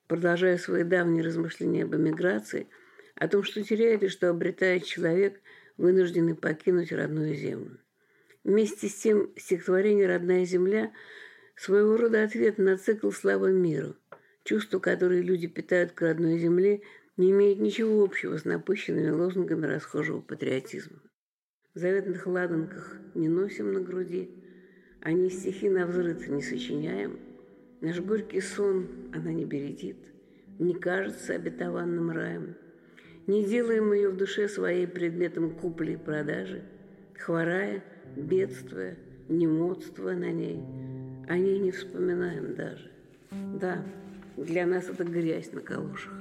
Продолжая 0.06 0.58
свои 0.58 0.84
давние 0.84 1.24
размышления 1.24 1.84
об 1.84 1.94
эмиграции, 1.94 2.68
о 3.14 3.28
том, 3.28 3.42
что 3.42 3.62
теряет 3.62 4.02
и 4.02 4.08
что 4.08 4.30
обретает 4.30 4.84
человек, 4.84 5.40
вынужденный 5.76 6.34
покинуть 6.34 6.92
родную 6.92 7.34
землю. 7.34 7.78
Вместе 8.44 8.88
с 8.88 8.94
тем 8.94 9.32
стихотворение 9.36 10.06
«Родная 10.06 10.44
земля» 10.44 10.92
своего 11.56 11.96
рода 11.96 12.22
ответ 12.22 12.58
на 12.58 12.78
цикл 12.78 13.10
«Слава 13.10 13.48
миру». 13.48 13.96
Чувство, 14.44 14.78
которое 14.78 15.20
люди 15.20 15.46
питают 15.46 15.92
к 15.92 16.00
родной 16.00 16.38
земле, 16.38 16.82
не 17.16 17.32
имеет 17.32 17.58
ничего 17.58 18.02
общего 18.02 18.38
с 18.38 18.44
напыщенными 18.44 19.10
лозунгами 19.10 19.66
расхожего 19.66 20.20
патриотизма 20.20 21.00
заветных 21.78 22.26
ладанках 22.26 22.96
не 23.14 23.28
носим 23.28 23.72
на 23.72 23.80
груди, 23.80 24.30
Они 25.00 25.30
стихи 25.30 25.68
на 25.68 25.86
взрыв 25.86 26.28
не 26.28 26.42
сочиняем, 26.42 27.18
Наш 27.80 28.00
горький 28.00 28.40
сон 28.40 28.88
она 29.14 29.32
не 29.32 29.44
бередит, 29.44 29.96
Не 30.58 30.74
кажется 30.74 31.34
обетованным 31.34 32.10
раем. 32.10 32.56
Не 33.26 33.44
делаем 33.44 33.92
ее 33.92 34.08
в 34.10 34.16
душе 34.16 34.48
своей 34.48 34.86
предметом 34.86 35.50
купли 35.50 35.92
и 35.92 35.96
продажи, 35.96 36.64
Хворая, 37.18 37.84
бедствуя, 38.16 38.96
немодствуя 39.28 40.16
на 40.16 40.32
ней, 40.32 40.60
О 41.28 41.36
ней 41.36 41.58
не 41.58 41.70
вспоминаем 41.70 42.54
даже. 42.54 42.90
Да, 43.60 43.84
для 44.36 44.66
нас 44.66 44.88
это 44.88 45.04
грязь 45.04 45.52
на 45.52 45.60
калошах. 45.60 46.14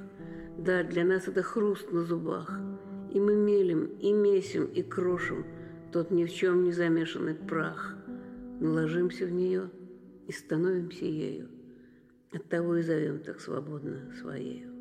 Да, 0.57 0.83
для 0.83 1.05
нас 1.05 1.27
это 1.27 1.41
хруст 1.41 1.91
на 1.91 2.01
зубах– 2.01 2.59
и 3.17 3.19
мы 3.19 3.35
мелим, 3.35 3.85
и 3.99 4.13
месим, 4.13 4.65
и 4.65 4.83
крошим 4.83 5.43
тот 5.91 6.11
ни 6.11 6.23
в 6.23 6.31
чем 6.31 6.63
не 6.63 6.71
замешанный 6.71 7.33
прах. 7.33 7.95
Мы 8.59 8.69
ложимся 8.69 9.25
в 9.25 9.31
нее 9.31 9.71
и 10.27 10.31
становимся 10.31 11.05
ею. 11.05 11.49
Оттого 12.31 12.77
и 12.77 12.83
зовем 12.83 13.19
так 13.21 13.41
свободно 13.41 14.13
своею. 14.21 14.71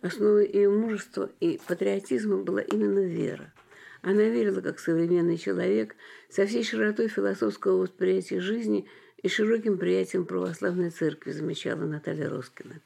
Основой 0.00 0.50
ее 0.50 0.70
мужества 0.70 1.30
и 1.40 1.60
патриотизма 1.68 2.38
была 2.38 2.62
именно 2.62 3.00
вера. 3.00 3.52
Она 4.00 4.22
верила, 4.22 4.62
как 4.62 4.78
современный 4.78 5.36
человек, 5.36 5.96
со 6.30 6.46
всей 6.46 6.64
широтой 6.64 7.08
философского 7.08 7.82
восприятия 7.82 8.40
жизни 8.40 8.88
и 9.22 9.28
широким 9.28 9.76
приятием 9.76 10.24
православной 10.24 10.88
церкви, 10.88 11.32
замечала 11.32 11.84
Наталья 11.84 12.30
Роскина. 12.30 12.80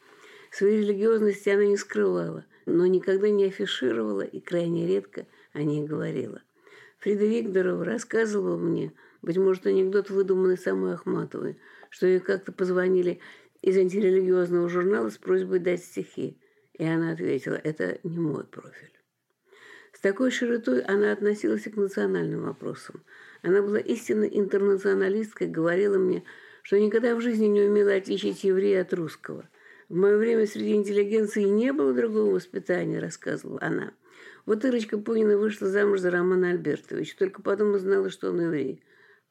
Своей 0.50 0.82
религиозности 0.82 1.48
она 1.48 1.64
не 1.64 1.76
скрывала– 1.76 2.44
но 2.68 2.86
никогда 2.86 3.28
не 3.30 3.46
афишировала 3.46 4.22
и 4.22 4.40
крайне 4.40 4.86
редко 4.86 5.26
о 5.52 5.62
ней 5.62 5.86
говорила. 5.86 6.42
Фрида 6.98 7.24
Викторова 7.24 7.84
рассказывала 7.84 8.56
мне, 8.56 8.92
быть 9.22 9.36
может, 9.36 9.66
анекдот, 9.66 10.10
выдуманный 10.10 10.58
самой 10.58 10.94
Ахматовой, 10.94 11.58
что 11.90 12.06
ей 12.06 12.20
как-то 12.20 12.52
позвонили 12.52 13.20
из 13.62 13.76
антирелигиозного 13.76 14.68
журнала 14.68 15.08
с 15.08 15.16
просьбой 15.16 15.58
дать 15.60 15.82
стихи. 15.82 16.38
И 16.74 16.84
она 16.84 17.12
ответила, 17.12 17.54
это 17.54 17.98
не 18.04 18.18
мой 18.18 18.44
профиль. 18.44 18.92
С 19.92 20.00
такой 20.00 20.30
широтой 20.30 20.80
она 20.82 21.12
относилась 21.12 21.66
и 21.66 21.70
к 21.70 21.76
национальным 21.76 22.42
вопросам. 22.42 23.02
Она 23.42 23.62
была 23.62 23.78
истинно 23.78 24.24
интернационалисткой, 24.24 25.48
говорила 25.48 25.98
мне, 25.98 26.22
что 26.62 26.78
никогда 26.78 27.16
в 27.16 27.20
жизни 27.20 27.46
не 27.46 27.62
умела 27.62 27.94
отличить 27.94 28.44
еврея 28.44 28.82
от 28.82 28.92
русского– 28.92 29.48
в 29.88 29.94
мое 29.94 30.16
время 30.18 30.46
среди 30.46 30.74
интеллигенции 30.74 31.44
не 31.44 31.72
было 31.72 31.94
другого 31.94 32.34
воспитания, 32.34 32.98
рассказывала 32.98 33.58
она. 33.62 33.94
Вот 34.44 34.64
Ирочка 34.64 34.98
Пунина 34.98 35.38
вышла 35.38 35.68
замуж 35.68 36.00
за 36.00 36.10
Романа 36.10 36.50
Альбертовича, 36.50 37.16
только 37.18 37.42
потом 37.42 37.74
узнала, 37.74 38.10
что 38.10 38.30
он 38.30 38.40
еврей. 38.40 38.82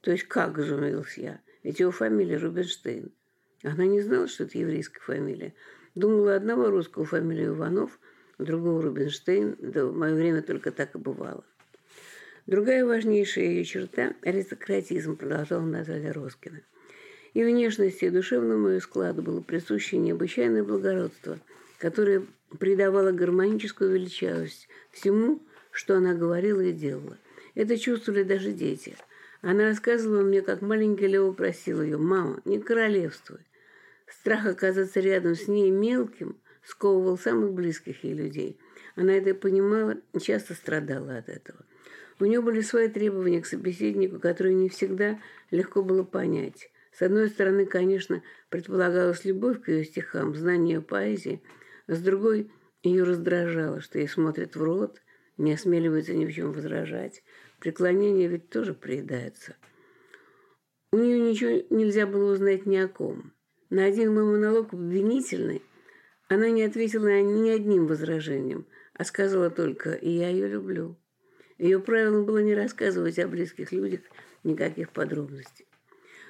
То 0.02 0.12
есть 0.12 0.24
как, 0.24 0.58
изумился 0.58 1.22
я, 1.22 1.42
ведь 1.64 1.80
его 1.80 1.92
фамилия 1.92 2.38
Рубинштейн. 2.38 3.12
Она 3.64 3.86
не 3.86 4.02
знала, 4.02 4.28
что 4.28 4.44
это 4.44 4.58
еврейская 4.58 5.00
фамилия. 5.00 5.54
Думала, 5.96 6.36
одного 6.36 6.70
русского 6.70 7.06
фамилия 7.06 7.48
Иванов, 7.48 8.00
другого 8.38 8.82
Рубинштейн, 8.82 9.56
да 9.60 9.86
в 9.86 9.96
мое 9.96 10.14
время 10.14 10.42
только 10.42 10.72
так 10.72 10.96
и 10.96 11.00
бывало. 11.00 11.44
Другая 12.46 12.86
важнейшая 12.86 13.46
ее 13.46 13.66
черта– 13.66 14.14
аристократизм, 14.22 15.18
продолжала 15.18 15.66
Наталья 15.66 16.14
Роскина. 16.14 16.62
И 17.38 17.44
внешности, 17.44 18.06
и 18.06 18.10
душевному 18.10 18.70
ее 18.70 18.82
складу 18.82 19.22
было 19.22 19.42
присуще 19.42 19.98
необычайное 19.98 20.64
благородство, 20.64 21.38
которое 21.78 22.24
придавало 22.58 23.12
гармоническую 23.12 23.92
величавость 23.92 24.68
всему, 24.92 25.40
что 25.70 25.98
она 25.98 26.16
говорила 26.16 26.62
и 26.62 26.72
делала. 26.72 27.16
Это 27.54 27.78
чувствовали 27.78 28.24
даже 28.24 28.54
дети. 28.54 28.96
Она 29.44 29.66
рассказывала 29.66 30.24
мне, 30.24 30.42
как 30.42 30.64
маленький 30.64 31.06
Лео 31.06 31.32
просил 31.32 31.84
ее, 31.84 31.98
«Мама, 31.98 32.42
не 32.44 32.60
королевствуй». 32.60 33.42
Страх 34.08 34.48
оказаться 34.48 35.00
рядом 35.00 35.36
с 35.36 35.48
ней 35.48 35.70
мелким 35.70 36.38
сковывал 36.66 37.20
самых 37.20 37.54
близких 37.54 38.04
ей 38.04 38.16
людей. 38.16 38.58
Она 38.96 39.14
это 39.14 39.36
понимала 39.36 39.96
и 40.12 40.20
часто 40.20 40.56
страдала 40.56 41.18
от 41.18 41.30
этого. 41.30 41.60
У 42.20 42.26
нее 42.26 42.42
были 42.42 42.62
свои 42.62 42.88
требования 42.88 43.42
к 43.42 43.46
собеседнику, 43.46 44.20
которые 44.20 44.56
не 44.56 44.70
всегда 44.70 45.20
легко 45.52 45.84
было 45.84 46.02
понять. 46.02 46.72
С 46.98 47.04
одной 47.04 47.30
стороны, 47.30 47.68
конечно, 47.68 48.24
предполагалась 48.50 49.24
любовь 49.24 49.62
к 49.62 49.68
ее 49.68 49.86
стихам, 49.86 50.34
знание 50.34 50.82
поэзии, 50.82 51.44
а 51.86 51.94
с 51.94 52.02
другой 52.02 52.52
ее 52.82 53.04
раздражало, 53.04 53.82
что 53.82 54.00
ей 54.00 54.08
смотрят 54.08 54.56
в 54.56 54.64
рот, 54.64 55.04
не 55.38 55.54
осмеливаются 55.54 56.16
ни 56.16 56.26
в 56.26 56.34
чем 56.34 56.54
возражать. 56.54 57.22
Преклонение 57.60 58.28
ведь 58.28 58.50
тоже 58.50 58.74
приедается. 58.74 59.56
У 60.92 60.98
нее 60.98 61.20
ничего 61.20 61.64
нельзя 61.70 62.08
было 62.08 62.34
узнать 62.34 62.66
ни 62.66 62.78
о 62.78 62.88
ком. 62.88 63.32
На 63.70 63.86
один 63.86 64.12
мой 64.16 64.24
монолог 64.24 64.74
обвинительный 64.74 65.62
она 66.30 66.50
не 66.50 66.64
ответила 66.64 67.22
ни 67.22 67.52
одним 67.52 67.86
возражением, 67.86 68.66
а 68.96 69.04
сказала 69.04 69.52
только 69.52 69.92
«и 69.94 70.10
я 70.10 70.30
ее 70.30 70.48
люблю». 70.48 70.98
Ее 71.60 71.80
правилом 71.80 72.26
было 72.26 72.40
не 72.40 72.56
рассказывать 72.56 73.20
о 73.20 73.28
близких 73.28 73.72
людях 73.72 74.02
никаких 74.44 74.90
подробностей. 74.90 75.67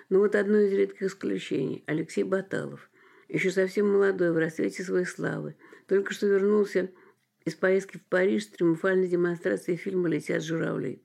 Но 0.09 0.19
вот 0.19 0.35
одно 0.35 0.59
из 0.59 0.71
редких 0.71 1.03
исключений– 1.03 1.83
Алексей 1.87 2.23
Баталов, 2.23 2.89
еще 3.27 3.51
совсем 3.51 3.91
молодой, 3.91 4.31
в 4.31 4.37
расцвете 4.37 4.83
своей 4.83 5.05
славы, 5.05 5.55
только 5.87 6.13
что 6.13 6.27
вернулся 6.27 6.89
из 7.43 7.55
поездки 7.55 7.97
в 7.97 8.03
Париж 8.03 8.45
с 8.45 8.47
триумфальной 8.47 9.07
демонстрацией 9.07 9.77
фильма 9.77 10.07
«Летят 10.07 10.43
журавли». 10.43 11.01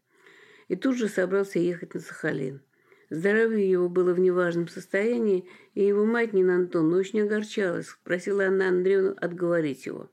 И 0.68 0.76
тут 0.76 0.96
же 0.96 1.08
собрался 1.08 1.58
ехать 1.58 1.94
на 1.94 2.00
Сахалин. 2.00 2.62
Здоровье 3.10 3.68
его 3.68 3.88
было 3.88 4.14
в 4.14 4.20
неважном 4.20 4.68
состоянии, 4.68 5.46
и 5.74 5.84
его 5.84 6.06
мать 6.06 6.32
Нина 6.32 6.56
Антоновна 6.56 6.96
очень 6.96 7.20
огорчалась, 7.20 7.94
просила 8.04 8.46
Анна 8.46 8.68
Андреевну 8.68 9.14
отговорить 9.20 9.84
его. 9.84 10.10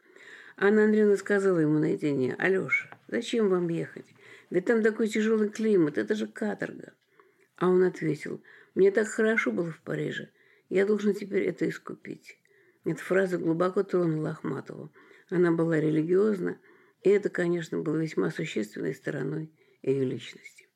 Анна 0.58 0.84
Андреевна 0.84 1.16
сказала 1.16 1.60
ему 1.60 1.80
наедине, 1.80 2.36
«Алеша, 2.38 2.90
зачем 3.08 3.50
вам 3.50 3.70
ехать? 3.70 4.08
Ведь 4.50 4.66
там 4.66 4.84
такой 4.84 5.08
тяжелый 5.08 5.50
климат, 5.50 5.98
это 5.98 6.16
же 6.16 6.28
каторга». 6.28 6.92
А 7.56 7.70
он 7.70 7.84
ответил, 7.84 8.42
«Мне 8.80 8.92
так 8.92 9.10
хорошо 9.10 9.52
было 9.52 9.72
в 9.72 9.82
Париже, 9.82 10.30
я 10.70 10.86
должен 10.86 11.14
теперь 11.14 11.44
это 11.44 11.68
искупить». 11.68 12.40
Эта 12.86 13.04
фраза 13.04 13.38
глубоко 13.38 13.84
тронула 13.84 14.30
Ахматову. 14.30 14.90
Она 15.30 15.52
была 15.52 15.82
религиозна, 15.82 16.60
и 17.04 17.10
это, 17.10 17.28
конечно, 17.28 17.80
было 17.80 17.98
весьма 17.98 18.32
существенной 18.32 18.96
стороной 18.96 19.52
ее 19.82 20.06
личности. 20.06 20.70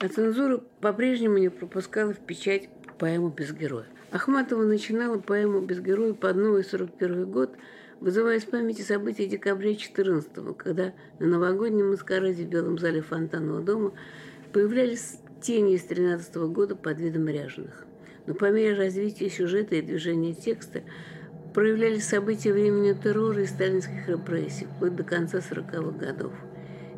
А 0.00 0.08
цензура 0.08 0.58
по-прежнему 0.82 1.38
не 1.38 1.48
пропускала 1.48 2.12
в 2.12 2.26
печать 2.26 2.68
поэму 2.98 3.30
«Без 3.30 3.54
героя». 3.54 3.86
Ахматова 4.10 4.64
начинала 4.64 5.18
поэму 5.18 5.62
«Без 5.62 5.80
героя» 5.80 6.12
под 6.12 6.36
новый 6.36 6.62
41 6.62 7.30
год, 7.30 7.56
вызывая 8.00 8.36
из 8.36 8.44
памяти 8.44 8.82
события 8.82 9.26
декабря 9.26 9.74
14 9.74 10.54
когда 10.58 10.92
на 11.18 11.26
новогоднем 11.26 11.88
маскараде 11.88 12.44
в 12.44 12.50
Белом 12.50 12.78
зале 12.78 13.00
Фонтанного 13.00 13.62
дома 13.62 13.94
появлялись 14.52 15.20
тени 15.44 15.74
из 15.74 15.84
13 15.84 16.34
года 16.36 16.74
под 16.74 16.98
видом 16.98 17.28
ряженых. 17.28 17.84
Но 18.26 18.34
по 18.34 18.50
мере 18.50 18.74
развития 18.74 19.28
сюжета 19.28 19.76
и 19.76 19.82
движения 19.82 20.32
текста 20.32 20.82
проявлялись 21.52 22.04
события 22.04 22.52
времени 22.52 22.92
террора 22.92 23.42
и 23.42 23.46
сталинских 23.46 24.08
репрессий, 24.08 24.66
вплоть 24.66 24.96
до 24.96 25.04
конца 25.04 25.38
40-х 25.38 25.98
годов– 25.98 26.32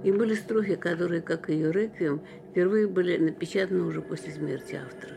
и 0.07 0.13
были 0.13 0.35
строки, 0.35 0.77
которые, 0.77 1.21
как 1.21 1.51
и 1.51 1.55
ее 1.55 1.73
реквием, 1.73 2.21
впервые 2.51 2.87
были 2.87 3.17
напечатаны 3.17 3.83
уже 3.83 4.03
после 4.03 4.33
смерти 4.33 4.77
автора. 4.77 5.15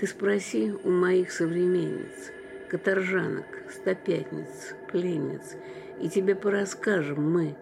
«Ты 0.00 0.06
спроси 0.08 0.72
у 0.82 0.90
моих 0.90 1.30
современниц, 1.30 2.32
каторжанок, 2.68 3.46
стопятниц, 3.70 4.74
пленниц, 4.90 5.54
и 6.00 6.08
тебе 6.08 6.34
порасскажем 6.34 7.30
мы, 7.30 7.56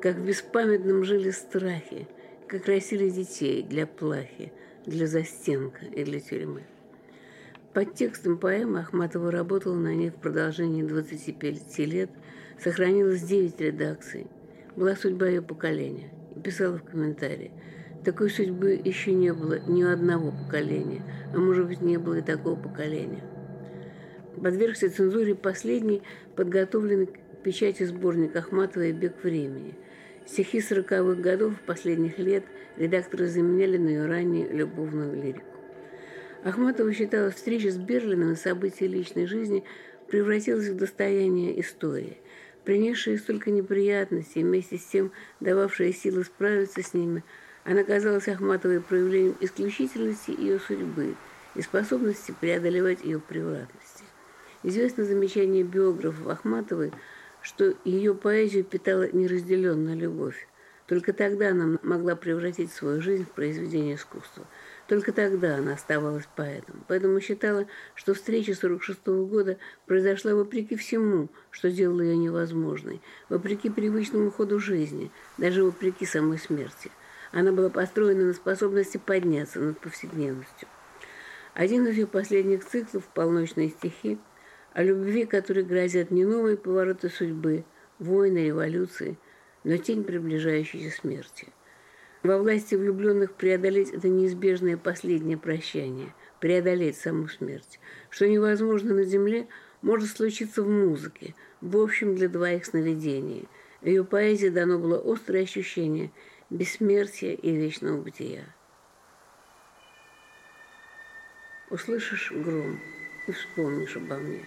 как 0.00 0.16
в 0.16 0.24
беспамятном 0.24 1.02
жили 1.02 1.30
страхе, 1.30 2.06
как 2.54 2.68
растили 2.68 3.10
детей 3.10 3.62
для 3.62 3.86
плахи, 3.86 4.52
для 4.86 5.06
застенка 5.06 5.84
и 5.86 6.04
для 6.04 6.20
тюрьмы». 6.20 6.62
Под 7.72 7.94
текстом 7.94 8.38
поэмы 8.38 8.80
Ахматова 8.80 9.30
работала 9.30 9.74
на 9.74 9.94
ней 9.94 10.10
в 10.10 10.14
продолжении 10.14 10.82
25 10.82 11.78
лет, 11.80 12.10
сохранилось 12.58 13.22
9 13.22 13.60
редакций– 13.60 14.26
была 14.76 14.96
судьба 14.96 15.28
ее 15.28 15.42
поколения. 15.42 16.10
И 16.34 16.40
писала 16.40 16.78
в 16.78 16.84
комментарии. 16.84 17.52
Такой 18.04 18.28
судьбы 18.28 18.80
еще 18.84 19.12
не 19.12 19.32
было 19.32 19.60
ни 19.66 19.84
у 19.84 19.90
одного 19.90 20.30
поколения, 20.30 21.02
а 21.32 21.38
может 21.38 21.66
быть 21.66 21.80
не 21.80 21.96
было 21.96 22.18
и 22.18 22.22
такого 22.22 22.56
поколения. 22.56 23.24
Подвергся 24.42 24.90
цензуре 24.90 25.34
последний, 25.34 26.02
подготовленный 26.36 27.06
к 27.06 27.42
печати 27.42 27.84
сборник 27.84 28.34
Ахматова 28.36 28.84
и 28.84 28.92
«Бег 28.92 29.22
времени». 29.22 29.74
Стихи 30.26 30.60
сороковых 30.60 31.20
годов 31.20 31.54
последних 31.66 32.18
лет 32.18 32.44
редакторы 32.76 33.26
заменяли 33.26 33.76
на 33.76 33.88
ее 33.88 34.06
ранее 34.06 34.48
любовную 34.48 35.14
лирику. 35.14 35.44
Ахматова 36.44 36.92
считала 36.92 37.30
встреча 37.30 37.70
с 37.70 37.76
Берлином 37.76 38.32
и 38.32 38.36
события 38.36 38.86
личной 38.86 39.26
жизни 39.26 39.64
превратилась 40.08 40.68
в 40.68 40.76
достояние 40.76 41.60
истории 41.60 42.18
принесшая 42.64 43.18
столько 43.18 43.50
неприятностей, 43.50 44.42
вместе 44.42 44.78
с 44.78 44.84
тем 44.84 45.12
дававшая 45.40 45.92
силы 45.92 46.24
справиться 46.24 46.82
с 46.82 46.94
ними, 46.94 47.22
она 47.64 47.84
казалась 47.84 48.28
Ахматовой 48.28 48.80
проявлением 48.80 49.36
исключительности 49.40 50.30
ее 50.30 50.58
судьбы 50.58 51.14
и 51.54 51.62
способности 51.62 52.34
преодолевать 52.38 53.04
ее 53.04 53.20
превратности. 53.20 54.04
Известно 54.62 55.04
замечание 55.04 55.62
биографов 55.62 56.26
Ахматовой, 56.26 56.92
что 57.44 57.74
ее 57.84 58.14
поэзию 58.14 58.64
питала 58.64 59.08
неразделенная 59.12 59.94
любовь. 59.94 60.48
Только 60.88 61.12
тогда 61.12 61.50
она 61.50 61.78
могла 61.82 62.16
превратить 62.16 62.72
свою 62.72 63.00
жизнь 63.00 63.24
в 63.24 63.30
произведение 63.30 63.94
искусства– 63.94 64.44
только 64.86 65.12
тогда 65.12 65.56
она 65.56 65.74
оставалась 65.74 66.28
поэтом. 66.36 66.84
Поэтому 66.88 67.20
считала, 67.20 67.66
что 67.94 68.12
встреча 68.12 68.54
46 68.54 69.00
-го 69.06 69.26
года 69.26 69.56
произошла 69.86 70.34
вопреки 70.34 70.76
всему, 70.76 71.28
что 71.50 71.70
делало 71.70 72.02
ее 72.02 72.16
невозможной, 72.16 73.00
вопреки 73.28 73.70
привычному 73.70 74.30
ходу 74.30 74.58
жизни, 74.58 75.10
даже 75.38 75.64
вопреки 75.64 76.04
самой 76.04 76.38
смерти. 76.38 76.90
Она 77.32 77.52
была 77.52 77.70
построена 77.70 78.26
на 78.26 78.34
способности 78.34 78.98
подняться 78.98 79.58
над 79.58 79.80
повседневностью. 79.80 80.68
Один 81.54 81.86
из 81.86 81.96
ее 81.96 82.06
последних 82.06 82.64
циклов 82.64 83.04
«Полночные 83.14 83.70
стихи» 83.70 84.18
о 84.74 84.82
любви, 84.82 85.24
которой 85.24 85.64
грозят 85.64 86.10
не 86.10 86.24
новые 86.24 86.56
повороты 86.56 87.08
судьбы, 87.08 87.64
войны, 87.98 88.46
революции, 88.46 89.18
но 89.64 89.78
тень 89.78 90.04
приближающейся 90.04 90.90
смерти– 90.90 91.48
во 92.24 92.38
власти 92.38 92.74
влюбленных 92.74 93.34
преодолеть 93.34 93.90
это 93.90 94.08
неизбежное 94.08 94.78
последнее 94.78 95.36
прощание, 95.36 96.14
преодолеть 96.40 96.96
саму 96.96 97.28
смерть. 97.28 97.78
Что 98.08 98.26
невозможно 98.26 98.94
на 98.94 99.04
земле, 99.04 99.46
может 99.82 100.08
случиться 100.08 100.62
в 100.62 100.68
музыке, 100.70 101.34
в 101.60 101.76
общем 101.76 102.16
для 102.16 102.30
двоих 102.30 102.64
сновидений. 102.64 103.46
В 103.82 103.86
ее 103.86 104.04
поэзии 104.04 104.48
дано 104.48 104.78
было 104.78 104.98
острое 105.04 105.42
ощущение 105.42 106.12
бессмертия 106.48 107.34
и 107.34 107.54
вечного 107.54 108.00
бытия. 108.00 108.46
Услышишь 111.68 112.32
гром 112.32 112.80
и 113.26 113.32
вспомнишь 113.32 113.98
обо 113.98 114.16
мне. 114.16 114.46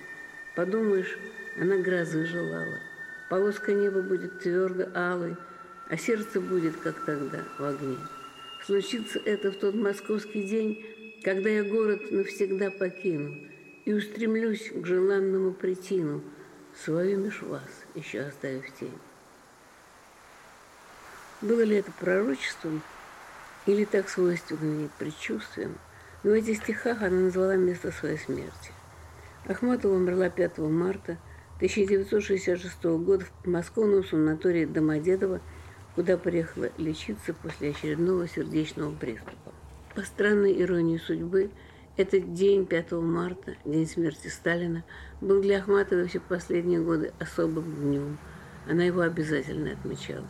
Подумаешь, 0.58 1.20
она 1.56 1.78
грозы 1.78 2.26
желала. 2.26 2.80
Полоска 3.30 3.74
неба 3.74 4.02
будет 4.02 4.40
твердо 4.40 4.88
алой, 4.96 5.36
а 5.88 5.98
сердце 5.98 6.42
будет, 6.42 6.76
как 6.78 7.06
тогда, 7.06 7.44
в 7.60 7.64
огне. 7.64 8.00
Случится 8.66 9.20
это 9.20 9.52
в 9.52 9.58
тот 9.58 9.76
московский 9.76 10.42
день, 10.42 10.84
когда 11.24 11.48
я 11.48 11.64
город 11.64 12.12
навсегда 12.12 12.72
покину 12.72 13.38
и 13.86 13.94
устремлюсь 13.94 14.72
к 14.74 14.84
желанному 14.84 15.54
притину, 15.54 16.24
свою 16.84 17.20
меж 17.20 17.44
вас 17.44 17.70
еще 17.94 18.22
оставив 18.22 18.66
тень. 18.80 18.98
Было 21.42 21.62
ли 21.62 21.76
это 21.76 21.92
пророчеством 22.00 22.82
или 23.68 23.86
так 23.86 24.10
свойственно 24.10 24.80
ей 24.80 24.90
предчувствием, 24.98 25.78
но 26.24 26.32
в 26.32 26.34
этих 26.34 26.58
стихах 26.58 27.04
она 27.04 27.20
назвала 27.20 27.56
место 27.58 27.92
своей 27.92 28.18
смерти. 28.18 28.72
Ахматова 29.48 29.94
умерла 29.94 30.30
5 30.30 30.58
марта 30.60 31.18
1966 31.58 32.84
года 32.84 33.24
в 33.26 33.32
подмосковном 33.32 34.04
санатории 34.04 34.66
Домодедово, 34.66 35.42
куда 35.96 36.18
приехала 36.18 36.70
лечиться 36.78 37.34
после 37.34 37.70
очередного 37.70 38.28
сердечного 38.28 38.94
приступа. 38.94 39.54
По 39.96 40.02
странной 40.02 40.62
иронии 40.62 40.98
судьбы, 40.98 41.50
этот 41.96 42.34
день, 42.34 42.66
5 42.66 42.92
марта, 42.92 43.56
день 43.64 43.88
смерти 43.88 44.28
Сталина, 44.28 44.84
был 45.22 45.42
для 45.42 45.60
Ахматовой 45.60 46.08
все 46.08 46.20
последние 46.20 46.82
годы 46.82 47.14
особым 47.18 47.74
днем. 47.74 48.18
Она 48.70 48.84
его 48.84 49.00
обязательно 49.02 49.72
отмечала. 49.72 50.28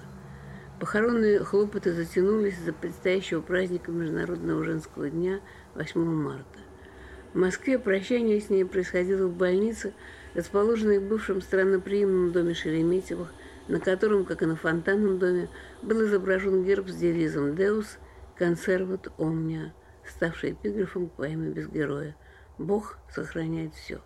Похоронные 0.80 1.39
хлопоты 1.39 1.91
затянулись 1.91 2.59
за 2.59 2.72
предстоящего 2.72 3.41
праздника 3.41 3.91
Международного 3.91 4.63
женского 4.63 5.09
дня 5.09 5.39
8 5.74 5.99
марта. 5.99 6.57
В 7.34 7.38
Москве 7.38 7.78
прощание 7.78 8.39
с 8.39 8.49
ней 8.49 8.63
происходило 8.63 9.28
в 9.28 9.36
больнице, 9.36 9.93
расположенной 10.34 10.99
в 10.99 11.07
бывшем 11.07 11.41
странноприимном 11.41 12.32
доме 12.32 12.53
Шереметьевых, 12.53 13.34
на 13.67 13.80
котором, 13.80 14.23
как 14.23 14.43
и 14.43 14.45
на 14.45 14.55
фонтанном 14.55 15.19
доме, 15.19 15.49
был 15.82 16.05
изображен 16.05 16.63
герб 16.63 16.88
с 16.88 16.95
девизом 16.95 17.51
«Deus 17.51 17.97
conservat 18.39 19.11
omnia», 19.17 19.71
ставший 20.05 20.51
эпиграфом 20.51 21.09
к 21.09 21.13
поэме 21.13 21.49
«Без 21.49 21.67
героя». 21.67 22.15
«Бог 22.57 22.97
сохраняет 23.13 23.73
все». 23.75 24.01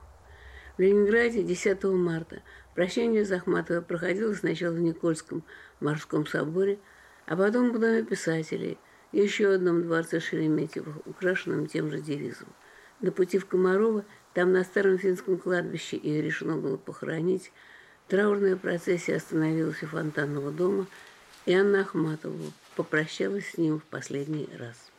В 0.77 0.81
Ленинграде 0.81 1.43
10 1.43 1.83
марта 1.83 2.41
прощение 2.73 3.23
Захматова 3.23 3.81
проходило 3.81 4.33
сначала 4.33 4.73
в 4.73 4.79
Никольском 4.79 5.43
морском 5.79 6.25
соборе, 6.25 6.79
а 7.27 7.37
потом 7.37 7.71
в 7.71 7.79
Доме 7.79 8.03
писателей, 8.03 8.79
еще 9.11 9.53
одном 9.53 9.83
дворце 9.83 10.19
Шереметьевых, 10.19 11.05
украшенном 11.05 11.67
тем 11.67 11.91
же 11.91 12.01
девизом. 12.01 12.47
На 13.01 13.11
пути 13.11 13.39
в 13.39 13.45
Комарово, 13.45 14.05
там 14.33 14.51
на 14.53 14.63
старом 14.63 14.97
финском 14.97 15.37
кладбище 15.37 15.99
ее 16.01 16.21
решено 16.21 16.57
было 16.57 16.77
похоронить, 16.77 17.51
траурная 18.07 18.55
процессия 18.55 19.15
остановилась 19.15 19.81
у 19.81 19.87
фонтанного 19.87 20.51
дома, 20.51 20.85
и 21.45 21.53
Анна 21.53 21.81
Ахматова 21.81 22.51
попрощалась 22.75 23.49
с 23.49 23.57
ним 23.57 23.79
в 23.79 23.83
последний 23.83 24.47
раз. 24.57 24.90